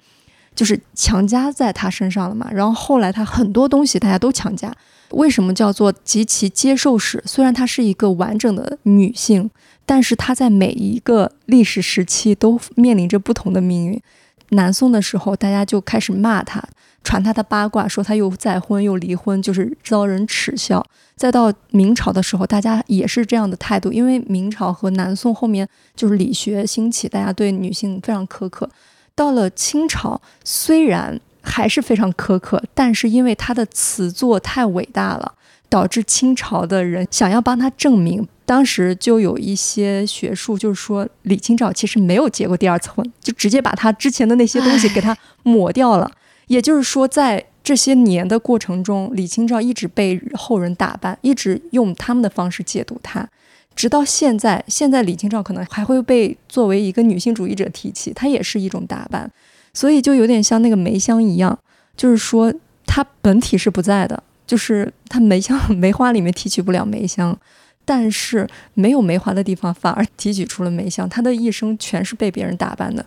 [0.56, 2.50] 就是强加在他身上了嘛。
[2.52, 4.74] 然后后来他很多东西大家都强加，
[5.12, 7.22] 为什么叫做极其接受史？
[7.26, 9.50] 虽然她是一个完整的女性，
[9.86, 14.02] 但是她在每一个历史时期都面临着不同的命运。
[14.50, 16.64] 南宋的时候，大家就开始骂他，
[17.06, 20.86] 传他的八卦，说他又再婚又离婚，就是遭人耻笑。
[21.16, 25.66] 再到明朝的时候，大家也是这样的态度，因为明朝和南宋后面
[25.96, 28.70] 就是理学兴起，大家对女性非常苛刻。
[29.16, 35.36] 到了清朝，虽然还是非常苛刻，但是因为他的词作太伟大了。
[35.68, 46.10] 导致清朝的人想要帮他证明，当时就有一些学术，就是说李清照其实没有结过第二次婚，就直接把他之前的那些东西给他抹掉了。
[46.48, 53.28] 也就是说，在这些年的过程中，李清照一直被后人打扮，一直用他们的方式解读她，
[53.76, 54.64] 直到现在。
[54.68, 59.32] 现在李清照可能还会被作为一个女性主义者提起，她也是一种打扮，
[59.74, 61.58] 所以就有点像那个梅香一样，
[61.98, 62.54] 就是说
[62.86, 64.22] 她本体是不在的。
[64.48, 67.36] 就是它梅香梅花里面提取不了梅香，
[67.84, 71.10] 但是没有梅花的地方反而提取出了梅香。
[71.10, 73.04] 他的一生全是被别人打扮的，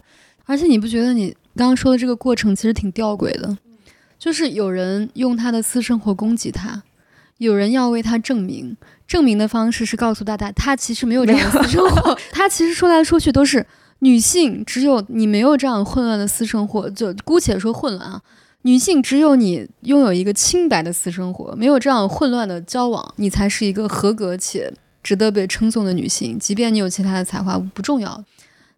[0.46, 3.59] 而且你不觉得你刚刚说的这个过程其实挺吊诡的？
[4.16, 6.85] 就是有人用他的私生活攻击他，
[7.38, 8.77] 有人要为他证明，
[9.09, 12.16] 证明的方式是告诉大家他其实没有这样的私生活。
[12.31, 13.66] 他其实说来说去都是
[13.99, 18.23] 女性，只有你没有这样混乱的私生活，就姑且说混乱啊。
[18.62, 26.38] 女性只有你拥有一个清白的私生活，没有这样混乱的交往，你才是一个合格且值得被称颂的女性。
[26.38, 28.25] 即便你有其他的才华，不重要。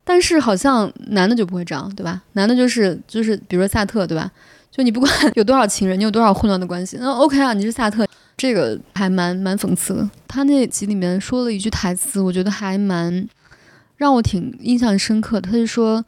[0.04, 2.22] 但是好像男的就不会这样，对吧？
[2.32, 4.30] 男的就是就是，比如说萨特，对吧？
[4.70, 10.08] 就你不管 有多少情人，你有多少混乱的关系，那 OK 啊，你是萨特，这个还蛮蛮讽刺的。
[10.26, 13.28] 他那集里面说了一句台词，我觉得还蛮
[13.96, 15.50] 让我挺印象深刻的。
[15.50, 16.04] 他就说：“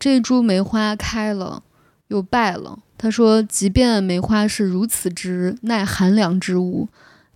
[0.00, 1.62] 这株梅花开了，
[2.08, 6.88] 又败了。”他说：“即便梅花是如此之耐寒凉之物，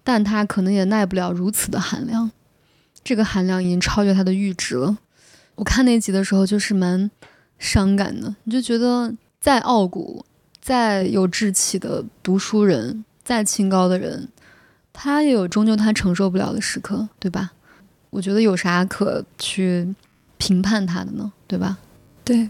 [0.03, 2.31] 但它可能也耐不了如此的寒凉。”
[3.05, 4.97] 这个寒凉已经超越它的阈值了。
[5.61, 7.11] 我看那集的时候就是蛮
[7.59, 10.25] 伤感的，你就觉得再傲骨、
[10.59, 14.27] 再有志气的读书人、再清高的人，
[14.91, 17.53] 他也有终究他承受不了的时刻，对吧？
[18.09, 19.95] 我觉得有啥可去
[20.39, 21.31] 评判他的呢？
[21.47, 21.77] 对吧？
[22.25, 22.49] 对。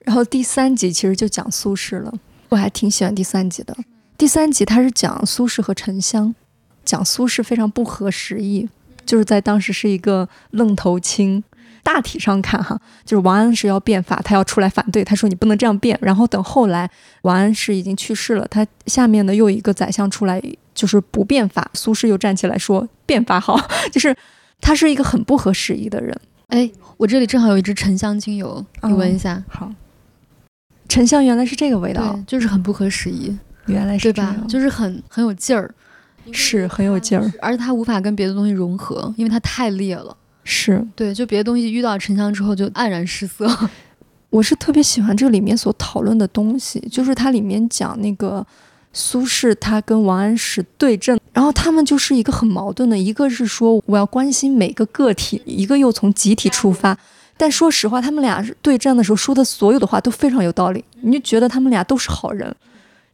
[0.00, 2.12] 然后第三集其实就讲苏轼了，
[2.48, 3.76] 我还挺喜欢第三集的。
[4.18, 6.34] 第三集他是讲苏轼和沉香，
[6.84, 8.68] 讲苏轼非常不合时宜，
[9.06, 11.44] 就是在当时是一个愣头青。
[11.82, 15.98] 大体上看哈，就是王安石要变法，他要出来反对，他说你不能这样变。
[16.00, 16.88] 然后等后来
[17.22, 20.40] 王安石已经去世了，他下面呢又一个宰相出来，
[20.74, 23.58] 就是不变法，苏轼又站起来说变法好，
[23.90, 24.14] 就是
[24.60, 26.16] 他是一个很不合时宜的人。
[26.48, 29.42] 哎，我这里正好有一支沉香精油，你闻一下。
[29.48, 29.72] 好，
[30.88, 34.36] 沉香原来是这个味道，就是很不合时宜，原来是对吧？
[34.48, 35.74] 就是很很有劲儿，
[36.30, 40.16] 是很有劲儿，而且它无法跟别的东西融合，因为它太烈了。
[40.44, 43.48] 是对，就别的东西遇到沉香之后就黯然失色。
[44.30, 48.44] 我是特别喜欢这里面所讨论的东西，就是它里面讲那个
[48.92, 56.98] 苏轼他跟王安石对阵，然后他们就是一个很矛盾的，一个是说我要关心每个个体，一个又从集体出发。
[57.36, 62.54] 但说实话，他们俩对战的时候说的所有的话都非常有道理，你就觉得他们俩都是好人，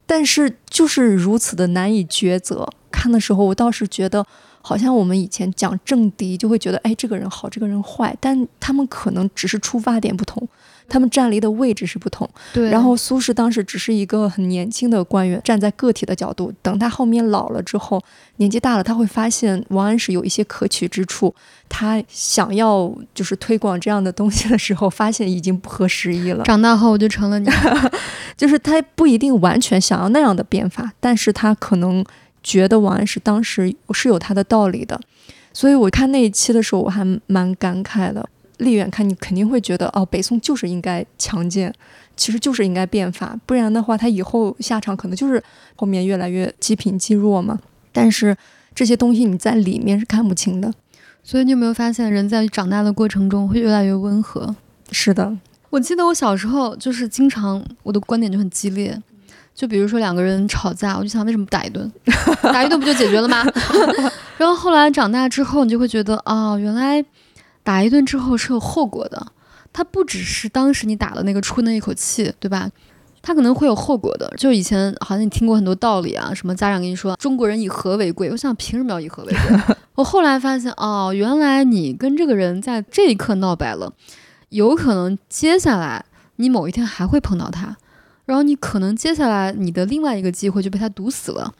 [0.06, 2.68] 但是就是如此的难以抉择。
[2.90, 4.24] 看的时候，我倒是觉得。
[4.68, 10.46] 好像我们以前讲政敌，就会觉得，哎，这个人好，这个人坏，但他们可能只是出发点不同，
[10.86, 12.28] 他们站立的位置是不同。
[12.52, 12.68] 对。
[12.68, 17.98] 然后苏轼当时只是一个很年轻的官员，站在个体的角度，等他后面老了之后，
[18.36, 21.34] 年纪大了，他会发现王安石有一些可取之处，
[21.66, 26.44] 他想要就是推广这样的东西的时候，发现已经不合时宜了。
[26.44, 27.48] 长大后我就成了你，
[28.36, 32.04] 就是他不一定完全想要那样的变法，但是他可能。
[32.42, 35.00] 觉得王安石当时是有他的道理的，
[35.52, 38.28] 所以我看那一期的时候，我还蛮感慨的。
[38.58, 41.72] 立远看你肯定会觉得，哦，北宋就是应该强健，
[42.16, 45.40] 其实就是应该变法，不然的话，他以后下场可能就是
[45.76, 47.56] 后面越来越积贫积弱嘛。
[47.92, 48.36] 但是
[48.74, 50.72] 这些东西你在里面是看不清的，
[51.22, 54.56] 所以你有没有发现，人在长大的过程中会越来越温和？
[54.90, 55.38] 是的，
[55.70, 59.00] 我记得我小时候就是经常我的观点就很激烈。
[59.58, 61.92] 就比如说两个人吵架，我就想为什么打一顿？
[62.40, 63.44] 打一顿不就解决了吗？
[64.38, 67.04] 然后后来长大之后，你就会觉得哦，原来
[67.64, 69.26] 打一顿之后是有后果的。
[69.72, 72.70] 它不只是当时你打的那个出那一口气，对吧？
[73.20, 74.32] 它可能会有后果的。
[74.36, 79.74] 就以前好像你听过很多道理啊，什么家长跟你说中国人以和为贵，我想凭什么要以和为贵？
[79.96, 83.92] 我后来发现哦，原来你跟这个人在这一刻闹掰了，
[84.50, 86.04] 有可能接下来
[86.36, 87.76] 你某一天还会碰到他。
[88.28, 91.50] 然后你可能接下来你的另外一个机会就被他堵死了。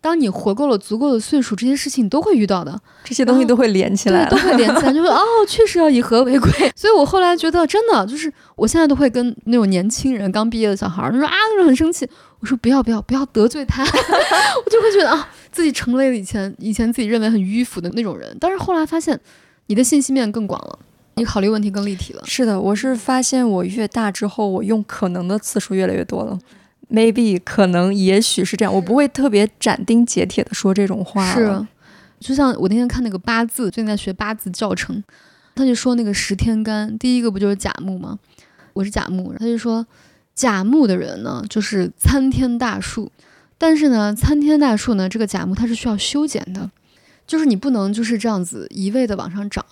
[0.00, 6.50] 当你活够了足够的岁数，这些事情你都会遇到的，这些东西都会连起来，都会连起来， 就会哦，确实要以和为贵。
[6.76, 13.82] 所以我后来觉得，真的就是我现在都会跟那种年轻人、刚毕业的小孩儿，他说啊，那种很生气，我说不要不要不要得罪他，
[14.64, 18.36] 我就会觉得啊，自己成为了以前以前自己认为很迂腐的那种人。
[18.38, 19.18] 但是后来发现，
[19.66, 20.78] 你的信息面更广了。
[21.16, 22.22] 你考虑问题更立体了。
[22.26, 26.38] 是的，我是发现我越大之后，我用可能的次数越来越多了。
[26.90, 31.32] Maybe 可能也许是这样，我不会特别斩钉截铁的说这种话。
[31.32, 31.66] 是，
[32.20, 35.02] 就像我那天看那个八字，最近在学八字教程，
[35.54, 38.18] 他就说那个十天干，第一个不就是甲木吗？
[38.74, 39.86] 我是甲木，他就说
[40.34, 43.10] 甲木的人呢，就是参天大树，
[43.56, 46.70] 但是呢，参天大树呢，这个甲木它是需要修剪的，
[47.26, 49.64] 就是你不能就是这样子一味的往上涨。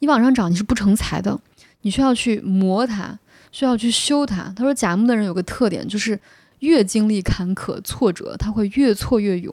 [0.00, 1.38] 你往上涨，你是不成才的，
[1.82, 3.18] 你需要去磨它，
[3.50, 4.52] 需要去修它。
[4.56, 6.18] 他说甲木的人有个特点，就是
[6.60, 9.52] 越经历坎坷挫折，他会越挫越勇，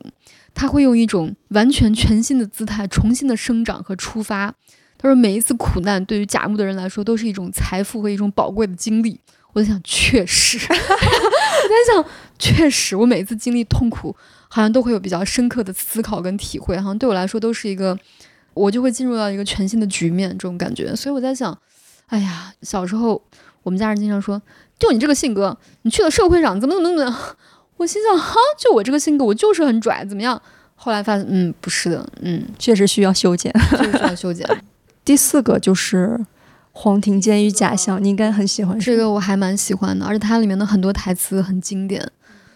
[0.53, 4.53] 他会用一种完全全新的姿态重新的生长和出发。
[4.97, 9.19] 他说每一次苦难对于甲木的人来说都是一种财富和一种宝贵的经历。
[9.53, 12.05] 我在想，确实， 我在想，
[12.37, 14.15] 确实，我每次经历痛苦，
[14.47, 17.97] 好像都会有比较深刻的思考跟体会，好像对我来说都是一个。
[18.55, 20.95] 我就会进入到一个全新的局面，这种感觉。
[20.95, 21.55] 所以我在想，
[22.07, 23.21] 哎呀，小时候
[23.61, 24.41] 我们家人经常说，
[24.79, 27.35] 就你这个性格，你去了社会上怎么怎么怎么样？
[27.77, 30.41] 我心想，哈，就我这个性格，我就是很拽，怎么样？
[30.75, 34.47] 后来发现，嗯，不是的，嗯，确实需要修剪，确实需要修剪。
[35.03, 36.25] 第四个就是
[36.71, 42.09] 黄庭坚与假象，你应该很喜欢这个，我还蛮喜欢的，而且它里面的很多台词很经典，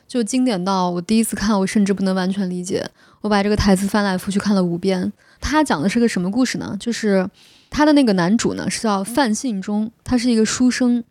[0.08, 2.90] 就经典到我第一次看，我甚至不能完全理解。
[3.22, 5.12] 我把这个台词翻来覆去看了五遍。
[5.42, 6.76] 他讲的是个什么故事呢？
[6.80, 7.30] 就是
[7.70, 11.04] 他的那个男主呢是叫范信忠，他是一个书生，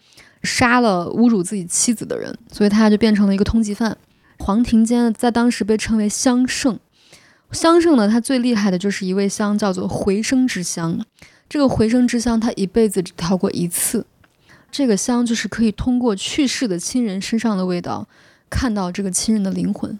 [0.42, 3.96] 杀了侮辱自己妻子的人，所以他就变成了一个通缉犯。
[4.38, 6.78] 黄庭坚在当时被称为乡圣。
[7.50, 11.02] 香圣呢，它最厉害的就是一味香，叫做回声之香。
[11.48, 14.04] 这个回声之香，它一辈子只调过一次。
[14.70, 18.06] 这个香就是可以通过去世的亲人身上的味道，
[18.50, 19.98] 看到这个亲人的灵魂。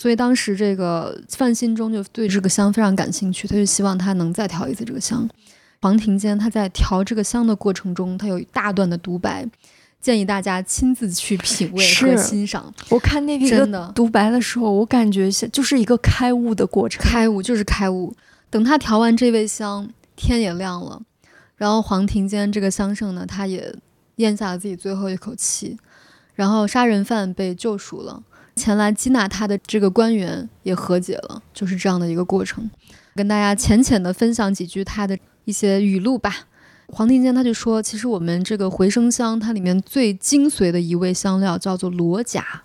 [0.00, 5.28] 所以当时这个范心中就对这个香非常感兴趣，他就希望他能再调一次这个香。
[5.82, 9.46] 黄庭坚他在调这个香的过程中，他有一大段的独白。
[10.00, 12.72] 建议大家亲自去品味和欣赏。
[12.88, 17.02] 我看那个独白的时候，我感觉像就是一个开悟的过程。
[17.02, 18.14] 开悟就是开悟。
[18.48, 19.86] 等他调完这味香，
[20.16, 21.02] 天也亮了。
[21.56, 23.74] 然后黄庭坚这个香圣呢，他也
[24.16, 25.76] 咽下了自己最后一口气。
[26.34, 28.22] 然后杀人犯被救赎了，
[28.56, 32.70] 前来缉拿他的这个官员也和解了，就是这样的一个过程。
[33.14, 36.46] 跟大家浅浅的分享几句他的一些语录吧。
[36.88, 42.62] 黄庭坚他就说，其实我们这个回声香，它里面最精髓的一味香料叫做罗甲。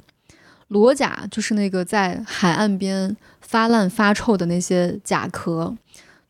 [0.70, 5.76] 罗甲就是那个在海岸边发烂发臭的那些甲壳。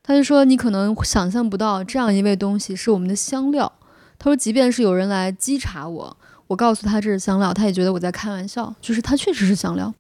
[0.03, 3.72] 他就说，你可能想象不到这样一味东西是我们的香料。
[4.20, 6.18] 他说，即便是有人来稽查我，
[6.48, 9.93] 我告诉他这是香料，他也觉得我在开玩笑，就是它确实是香料。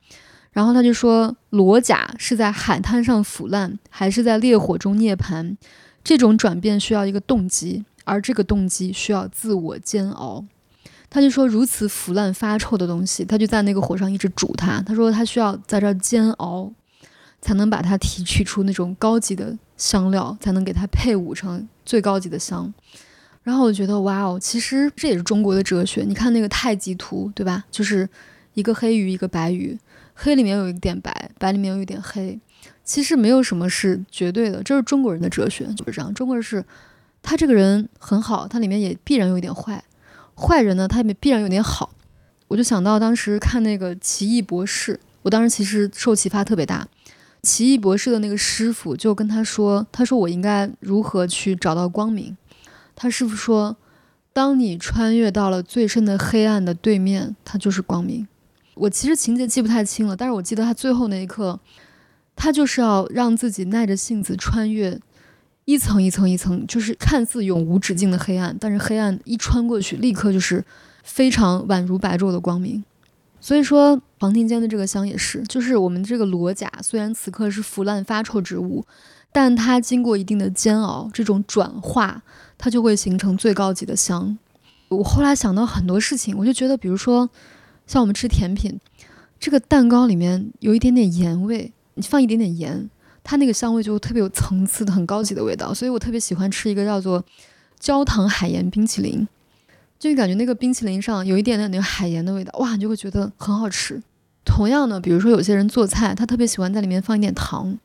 [0.51, 5.57] 然后他就说，罗甲是在海滩上腐烂，还是在烈火中涅槃？
[6.03, 10.45] 这种转变需要一个动机，而这个动机需要自我煎熬。
[11.09, 14.81] 他就说，如此腐烂发臭的东西，他就在那个火上一直煮它。
[14.83, 16.71] 他说，他需要在这儿煎熬，
[17.41, 22.73] 才能把它提取出那种高级的香料，才能给它配伍成最高级的香。
[23.45, 26.03] 然后我觉得，哇哦，其实这也是中国的哲学。
[26.03, 27.63] 你看那个太极图，对吧？
[27.69, 28.09] 就是
[28.55, 29.77] 一个黑鱼，一个白鱼，
[30.15, 32.39] 黑里面有一点白，白里面有一点黑。
[32.83, 36.11] 其实没有什么是绝对的，这是中国人的哲学，就是这样。
[36.15, 36.65] 中国人是，
[37.21, 39.79] 他这个人很好，他里面也必然有一点坏；
[40.35, 41.91] 坏人呢，他也必然有点好。
[42.47, 46.87] 我就想到当时看那个《奇异博士》，我当时其实受启发特别大。
[47.43, 52.35] 奇异博士的那个师傅就跟他说：“他说我应该如何去找到光明？”
[52.95, 53.77] 他师傅说
[54.33, 58.27] ：“当你穿越到了最深的黑暗的对面，它就是光明。”
[58.75, 61.59] 我其实情节记不太清了，但是我记得他最后那一刻。
[62.37, 64.99] 他就是要让自己耐着性子穿越
[65.63, 70.61] 一层一层一层，就是看似永无止境的黑暗，但是黑暗一穿过去，立刻就是
[71.01, 72.83] 非常宛如白昼的光明。
[73.39, 78.85] 所以说，黄庭坚的这个香也是，就是我们这个罗甲，虽然此刻是腐烂发臭之物，
[79.31, 82.21] 但它经过一定的煎熬，这种转化，
[82.57, 84.37] 它就会形成最高级的香。
[84.89, 87.29] 我后来想到很多事情，我就觉得，比如说
[87.87, 88.79] 像我们吃甜品，
[89.39, 91.71] 这个蛋糕里面有一点点盐味。
[91.95, 92.89] 你放一点点盐，
[93.23, 95.73] 它那个香味就特别有层次的、很高级的味道。
[95.73, 97.23] 所以我特别喜欢吃一个叫做
[97.79, 99.25] 焦糖海盐冰淇淋，
[99.97, 104.03] 就感觉那个冰淇淋上有一点点那个海盐的味道，哇，你就会觉得很好吃。
[104.43, 107.77] 同样的，比如说有些人做菜，他特别喜欢在里面放一点糖，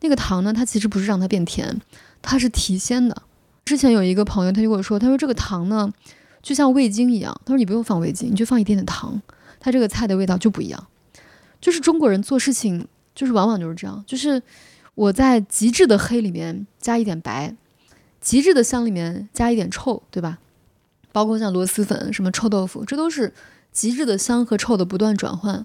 [0.00, 1.80] 那个糖呢，它其实不是让它变甜，
[2.20, 3.22] 它是提鲜的。
[3.64, 5.92] 之前有一个朋友，他就跟我说，他说这个糖呢，
[6.42, 9.20] 就像味精一样，他说你不用放味精，你就放一点点糖，
[9.60, 10.86] 它这个菜的味道就不一样。
[11.60, 12.86] 就是中国人做事情。
[13.14, 14.42] 就是往往就是这样，就是
[14.96, 17.54] 我在极致的黑里面加一点白，
[18.20, 20.40] 极致的香里面加一点臭，对吧？
[21.12, 23.32] 包括像螺蛳粉、什么臭豆腐，这都是
[23.70, 25.64] 极致的香和臭的不断转换。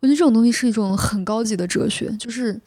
[0.00, 2.60] 我觉得这种东西是一种很高级的哲学，就是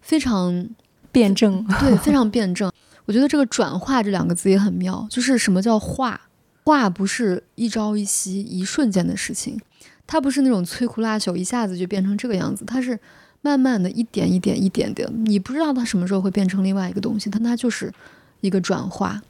[0.00, 0.68] 非常
[1.10, 2.70] 辩证，对，非常辩证。
[3.04, 6.20] 我觉得这个转化这两个字也很妙，就是什么叫化？
[6.64, 9.60] 化不是一朝一夕、一瞬间的事情，
[10.06, 12.98] 它不是那种摧枯拉朽一下子就变成这个样子，它是。
[13.44, 17.92] 慢慢的一点一点一点点，你不知道它什么时候会变成另外一个东西，但它就是
[18.40, 19.20] 一个转化。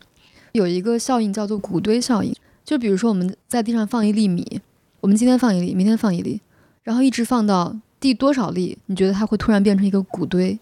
[0.53, 4.61] 有一个效应叫做谷堆效应，就比如说我们在地上放一粒米，
[5.01, 6.43] 我们今天放一粒，明天放一粒，
[6.83, 10.59] 然后一直放到第多少粒，你觉得它会突然变成一个谷堆？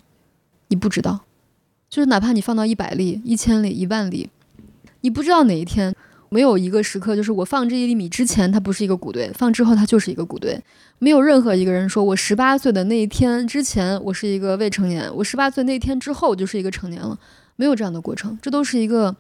[0.69, 1.25] 你不知道，
[1.91, 4.31] 就是哪怕你放到一百粒、一千粒、一万粒，
[5.01, 5.95] 你不知道哪一天。
[6.33, 10.57] 没有一个时刻，就是我放这一粒米之前，它不是一个谷堆；放之后，它就是一个谷堆。
[11.01, 17.19] 没有任何一个人说我十八岁的那一天之前，我是一个未成年；我十八岁那天之后，就是一个成年了。
[17.57, 19.17] 没有这样的过程，这都是一个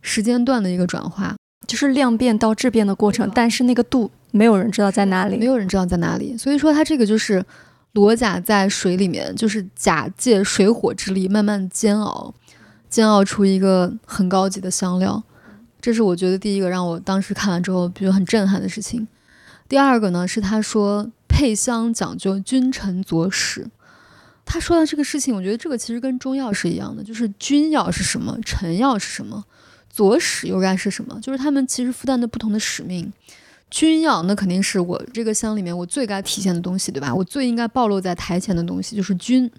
[0.00, 3.30] 时间段的一个转化，就是量变到质变的过程。
[3.34, 6.34] 但是那个度，没有人知道在哪里，没有人知道在哪里。
[6.38, 7.44] 所以说，它这个就是
[7.94, 12.34] 裸甲在水里面，就是甲借水火之力慢慢煎熬，
[12.90, 15.22] 煎熬出一个很高级的香料。
[15.80, 19.08] 这是我觉得第一个让我当时看完之后觉得很震撼的事情。
[19.68, 23.70] 第二个呢是他说配香讲究君臣佐使。
[24.44, 29.44] 他说的这个事情，我觉得这个其实跟中药是一样的，就是君药是什么，臣药是什么，
[29.88, 33.12] 佐使又该是什么，就是他们其实负担的不同的使命。
[33.74, 37.12] 君药那肯定是我这个箱里面我最该体现的东西，对吧？
[37.12, 39.50] 我最应该暴露在台前的东西就是君。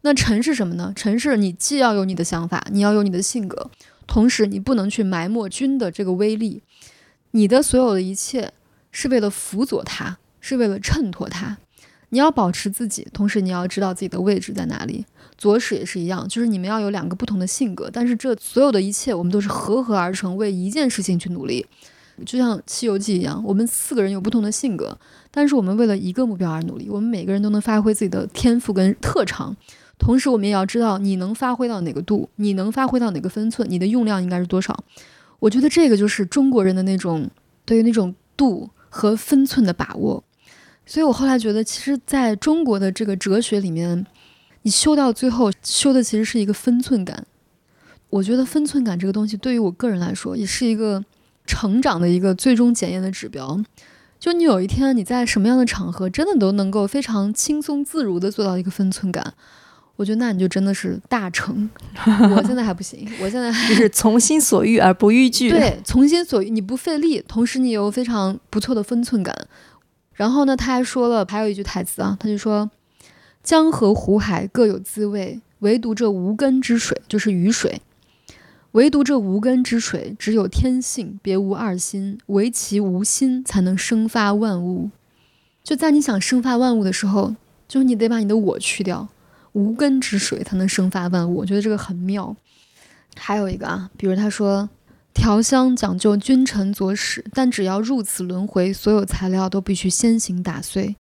[0.00, 0.90] 那臣是什么呢？
[0.96, 3.70] 臣是你既要有你的想法，你要有你的性格，
[4.06, 6.62] 同时你不能去埋没君的这个威力。
[7.32, 8.54] 你的所有的一切
[8.90, 11.58] 是为了辅佐他，是为了衬托他。
[12.08, 15.04] 你要保持自己，同时你要知道自己的位置在哪里。
[15.36, 21.66] 左使也是一样，就是你们要有两个不同的性格，但是这所有的一切，我们都是合合而成，为一件事情去努力。
[22.24, 24.96] 就像《西游记》一样，我们四个人有不同的性格，
[25.30, 26.88] 但是我们为了一个目标而努力。
[26.88, 29.56] 我们每个人都能发挥自己的天赋跟特长，
[29.98, 34.84] 同时我们也要知道你能发挥到哪个度，你能发挥到哪个分寸，你的用量应该是多少。
[35.40, 37.28] 我觉得这个就是中国人的那种
[37.64, 40.22] 对于那种度和分寸的把握。
[40.84, 44.06] 所以我后来觉得，其实在中国的这个哲学里面，
[44.62, 47.26] 你修到最后修的其实是一个分寸感。
[48.10, 51.02] 我觉得分寸感这个东西，对于我个人来说，也是一个。
[51.52, 53.62] 成长的一个最终检验的指标，
[54.18, 59.34] 就你有一天你在什么样的场合，真的都能够非常轻松自如的做到一个分寸感，
[59.96, 61.68] 我觉得那你就真的是大成。
[62.34, 65.50] 我现在还不行，我现在 就是从心所欲而不逾矩。
[65.50, 69.36] 对，从心所欲，你不费力，同时你有非常不错的分寸感。
[70.14, 72.70] 然后呢，他还说了，还有一句台词啊，他就说
[73.44, 77.82] ：“江河湖海各有滋味，唯独这无根之水，就是雨水。”
[78.72, 82.18] 唯独这无根之水，只有天性，别无二心。
[82.26, 84.90] 唯其无心，才能生发万物。
[85.62, 87.36] 就在你想生发万物的时候，
[87.68, 89.08] 就是你得把你的我去掉，
[89.52, 91.36] 无根之水才能生发万物。
[91.36, 92.34] 我觉得这个很妙。
[93.14, 94.70] 还有一个啊，比如他说，
[95.12, 100.96] 调香讲究君臣佐使，但只要入此轮回，所有材料都必须先行打碎。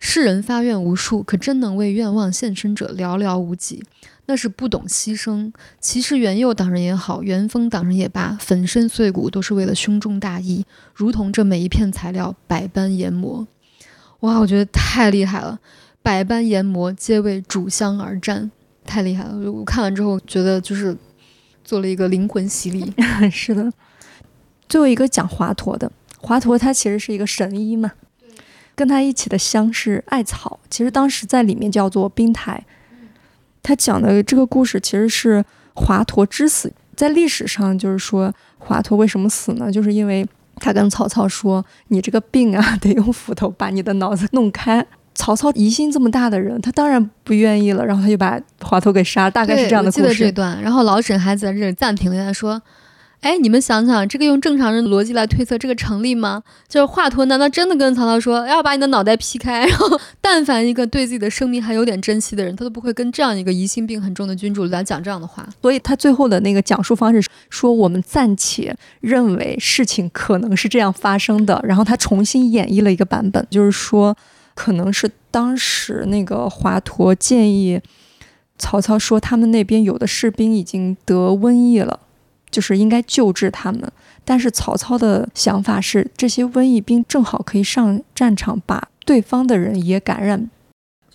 [0.00, 3.84] 世人发愿无数，可真能为愿望献身者寥寥无几。
[4.26, 5.52] 那是不懂牺牲。
[5.80, 10.64] 其实元佑党人也好，元丰党人也罢，粉身碎骨都是为了胸中大义，
[10.94, 13.46] 如同这每一片材料百般研磨。
[14.20, 15.58] 哇，我觉得太厉害了！
[16.00, 18.50] 百般研磨，皆为主香而战，
[18.84, 19.50] 太厉害了！
[19.50, 20.96] 我看完之后觉得就是
[21.64, 22.92] 做了一个灵魂洗礼。
[23.30, 23.72] 是的，
[24.68, 27.92] 最后一个讲华佗的，华佗他其实是一个神医嘛，
[28.76, 32.64] 跟他一起的香是艾草，其实当时在里面叫做冰台。
[33.62, 35.44] 他讲的这个故事其实是
[35.74, 39.70] 华佗之死，在历史上就是说华佗为什么死呢？
[39.70, 49.30] 就是因为他跟曹操说：“你这个病啊， 得用斧头把你的脑子弄开。”曹操疑心这么大的人，他当然不愿意了，然后他就把华佗给杀。
[49.30, 50.02] 大概是这样的故事。
[50.02, 52.60] 记得这段，然后老沈还在这里暂停了一下，说。
[53.22, 56.42] 哎，你们想想，这个用正常人的逻辑来推测，这个成立吗？
[56.68, 59.64] 就是华佗难道真的跟曹操说要把你的脑袋劈开？
[59.64, 65.48] 然后，但凡一个对自己的生命还有点珍惜的人，他都不会跟这样一个疑心病很重的君主来讲这样的话。
[65.62, 71.60] 所以他最后的那个讲述方式说，我们暂且认为事情可能是这样发生的。
[71.62, 74.16] 然后他重新演绎了一个版本，就是说，
[74.56, 77.80] 可能是当时那个华佗建议
[78.58, 82.00] 曹操说，他们那边有的士兵已经得瘟疫了。
[82.52, 83.90] 就是应该救治他们，
[84.24, 90.48] 但是曹操的想法是，这些瘟疫兵正好可以上战场，把对方的人也感染。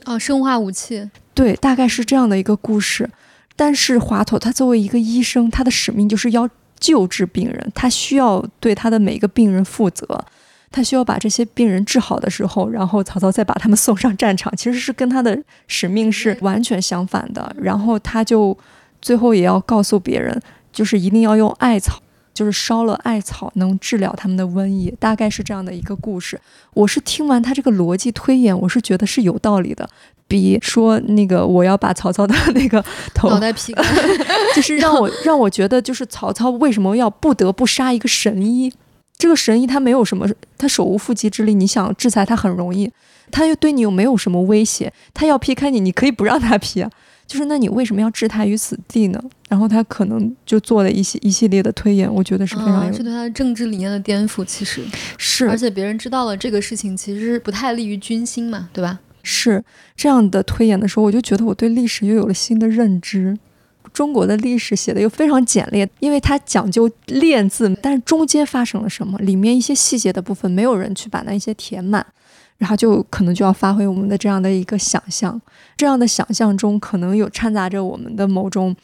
[0.04, 1.10] 哦，生化武器。
[1.34, 3.10] 对，大概是这样的一个故事。
[3.56, 10.26] 但是华佗他作为一个医生，他的使命就是要救治病人，他需要对他的每一个病人负责，
[10.72, 17.56] 他需要把这些病人治好的时候，然后曹操再把他们 送上战场，其实是跟他的使命是完全相反的。
[17.60, 18.58] 然后他就
[19.02, 20.42] 最后也要告诉别人。
[20.78, 22.00] 就是一定要用艾草，
[22.36, 26.40] 就是烧了艾草能治疗他们的瘟疫，大概是这样的一个故事。
[26.76, 29.90] 我是听完他这个逻辑推演，我是觉得是有道理的，
[30.28, 33.84] 比说那个我要把曹操的那个头 脑袋劈开，
[34.56, 38.72] 就是让我让我觉得就是曹操为什么要不得不杀一个神医？
[39.18, 42.92] 这个神医他没有什么，他手无缚鸡之力，你想制裁他很容易，
[43.32, 46.92] 他又对你又没有什么威胁，他要劈开你，你可以不让他劈啊。
[47.28, 49.22] 就是那你为什么要置他于死地呢？
[49.50, 52.94] 然后他可能就做了一些一系列的推演，我觉得是非常有。
[52.94, 54.82] 是对他的政治理念的颠覆，其实
[55.18, 55.50] 是。
[55.50, 59.00] 而且别人知道了这个事情，其实不太利于军心嘛，对吧？
[59.24, 59.62] 是
[59.96, 63.38] 这样的推演的时候，我就觉得我对历史又有了新的认知。
[63.92, 72.06] 中国的历史写的又非常简练，因为它讲究练字，但是中间发生了什么，里面一些细节的部分，没有人去把那些填满。
[72.58, 75.40] 然后就可能就要发挥我们的这样的一个想象，
[75.76, 78.76] 这样的想象中可能有掺杂着我们的某种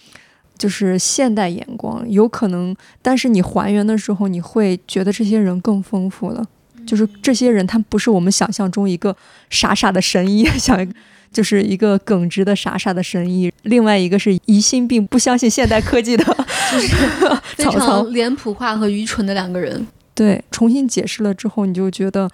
[0.58, 6.46] 就是现代眼光，有可能，但是你还原的时候，你会觉得这些人更丰富了。
[6.86, 9.16] 就是这些人，他不是我们想象中一个
[9.50, 10.88] 傻傻的神医， 想
[11.32, 13.52] 就是一个耿直的傻傻的神医。
[13.64, 16.24] 另外一个是疑心病，不相信现代科技的，
[16.72, 16.96] 就是
[17.58, 19.88] 非常脸谱化和愚蠢的两个人。
[20.14, 22.30] 对，重新解释了之后，你就觉得。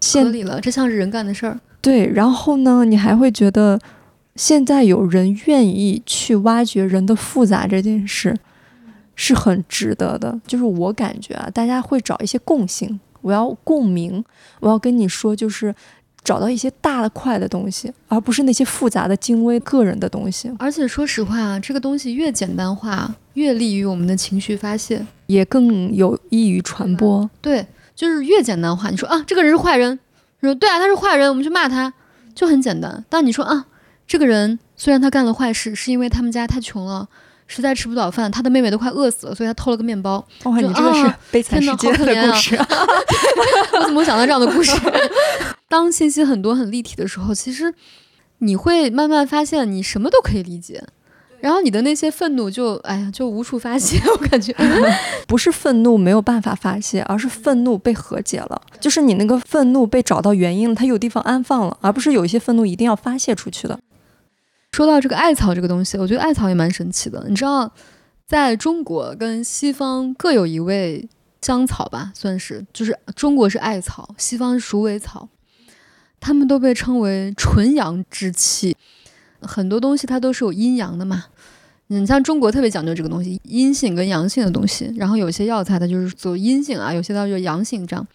[0.00, 1.58] 合理了，这像是人干的事儿。
[1.80, 3.78] 对，然后呢，你还会觉得
[4.36, 8.36] 现在有人愿意去挖掘人的复杂这件事，
[9.14, 10.40] 是很值得的。
[10.46, 14.24] 就是我感觉啊，大家会找一些共性，我要共鸣，
[14.60, 15.74] 我要跟你说，就是
[16.24, 20.50] 找到一些大的块的东西，而不是那些复杂的精微个人的东西。
[20.58, 27.28] 而且说实话啊，这个东西越简单化，越利于我们的情绪发泄，也更有益于传播。
[27.40, 27.64] 对，
[27.98, 28.90] 就是越简单化。
[28.90, 29.98] 你说啊，这个人是坏人，
[30.38, 31.92] 你说对啊，他是坏人，我们去骂他，
[32.32, 33.04] 就很简单。
[33.08, 33.66] 但你说啊。
[34.06, 37.06] 这个人虽然他干了坏事，是因为他们家太穷了，
[37.46, 40.26] 实在吃不饱饭，他的妹妹都快饿死了，所以他偷了个面包。
[40.44, 42.56] 哇，你这个是悲惨世界的故事。
[43.76, 44.72] 我怎么想到这样的故事？
[45.68, 47.74] 当信息很多很立体的时候，其实
[48.38, 50.82] 你会慢慢发现，你什么都可以理解。
[51.40, 54.00] 然后你的那些愤怒就，哎呀，就无处发泄。
[54.10, 54.52] 我感觉
[55.28, 58.60] 不是愤怒没有办法发泄，而是愤怒被和解了。
[58.80, 63.78] 就是你那个愤怒被找到原因了，它有地方安放了，而不是有一些愤怒一定要发泄出去的。
[64.72, 67.24] 说到这个艾草这个东西，我觉得艾草也蛮神奇的。
[67.28, 67.72] 你知道，
[68.26, 71.08] 在中国跟西方各有一味
[71.40, 75.28] 香草吧，算是，就是中国是艾草，西方是鼠尾草，
[76.20, 78.76] 它们都被称为纯阳之气。
[79.40, 81.24] 很多东西它都是有阴阳的嘛，
[81.88, 84.92] 你像中国特别讲究这个东西，阴性跟阳性的东西。
[84.96, 88.06] 然后有些药材它就是走阴性啊，有些它就阳性这样。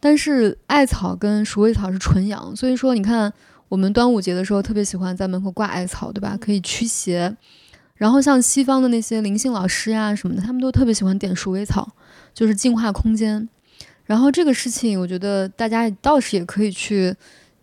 [0.00, 3.32] 但是艾草跟鼠尾草是纯阳，所以说你看。
[3.68, 6.36] 我们端午节的时候特别喜欢在门口挂艾草，对吧？
[6.38, 7.34] 可以驱邪。
[7.94, 11.90] 然后像西方的那些灵性老师呀什么的，他们都特别喜欢点鼠尾草，
[12.34, 13.48] 就是净化空间。
[14.04, 17.16] 然后这个事情，我觉得大家倒是也可以去，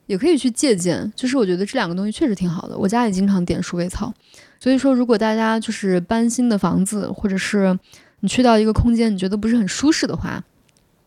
[0.09, 1.13] 也可以去借鉴。
[1.15, 2.75] 就是我觉得这两个东西确实挺好的。
[2.75, 4.11] 我家也经常点鼠尾草。
[4.59, 7.77] 所以说，如果大家就是搬新的房子，或者是
[8.21, 10.43] 你去到一个空间，你觉得不是很舒适的话，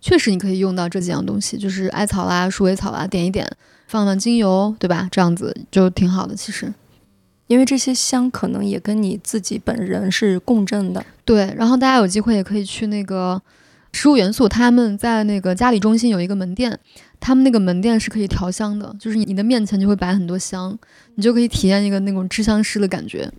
[0.00, 3.50] 确实你可以用到这几样东西，就是艾草啦、鼠尾草啦，点一点。
[3.88, 5.06] 放放精油，对吧？
[5.10, 6.34] 这样子就挺好的。
[6.34, 6.72] 其实，
[7.46, 11.04] 因为这些香可能也跟你自己本人是共振的。
[11.26, 13.42] 对，然后大家有机会也可以去那个
[13.92, 16.78] 食物元素，他们在那个嘉里中心有一个门店，
[17.24, 20.76] 他们那个门店是可以调香的，就是你的面前就会摆很多香，
[21.14, 23.30] 你就可以体验一个那种制香师的感觉。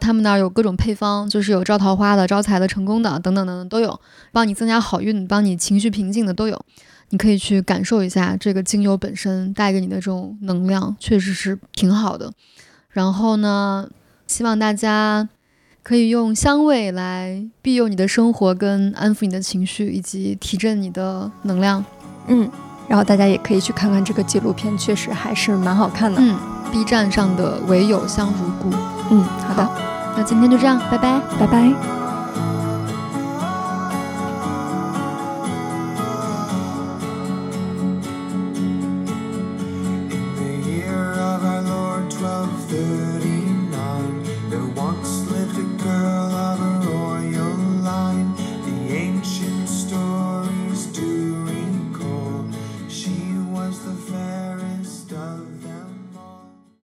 [0.00, 4.00] 他们那儿有各种配方，就是有招桃花的、招财的、成功的等等等等都有，
[4.32, 6.60] 帮你增加好运、帮你情绪平静的都有。
[7.10, 12.32] 你可以去感受一下这个精油本身带给你的这种能量，确实是挺好的。
[12.90, 13.88] 然后呢，
[14.26, 15.28] 希望大家
[15.84, 21.84] 可以用香味来庇佑你的生活，跟安抚你的情绪，以及提振你的能量。
[22.26, 22.50] 嗯，
[22.88, 26.20] 然后大家也可以去看看这个纪录片，确实还是蛮好看的。
[26.20, 26.36] 嗯
[26.72, 28.76] ，B 站上的唯有香如故。
[29.10, 29.70] 嗯，好的，
[30.16, 31.97] 那今天就这样，拜拜，拜拜。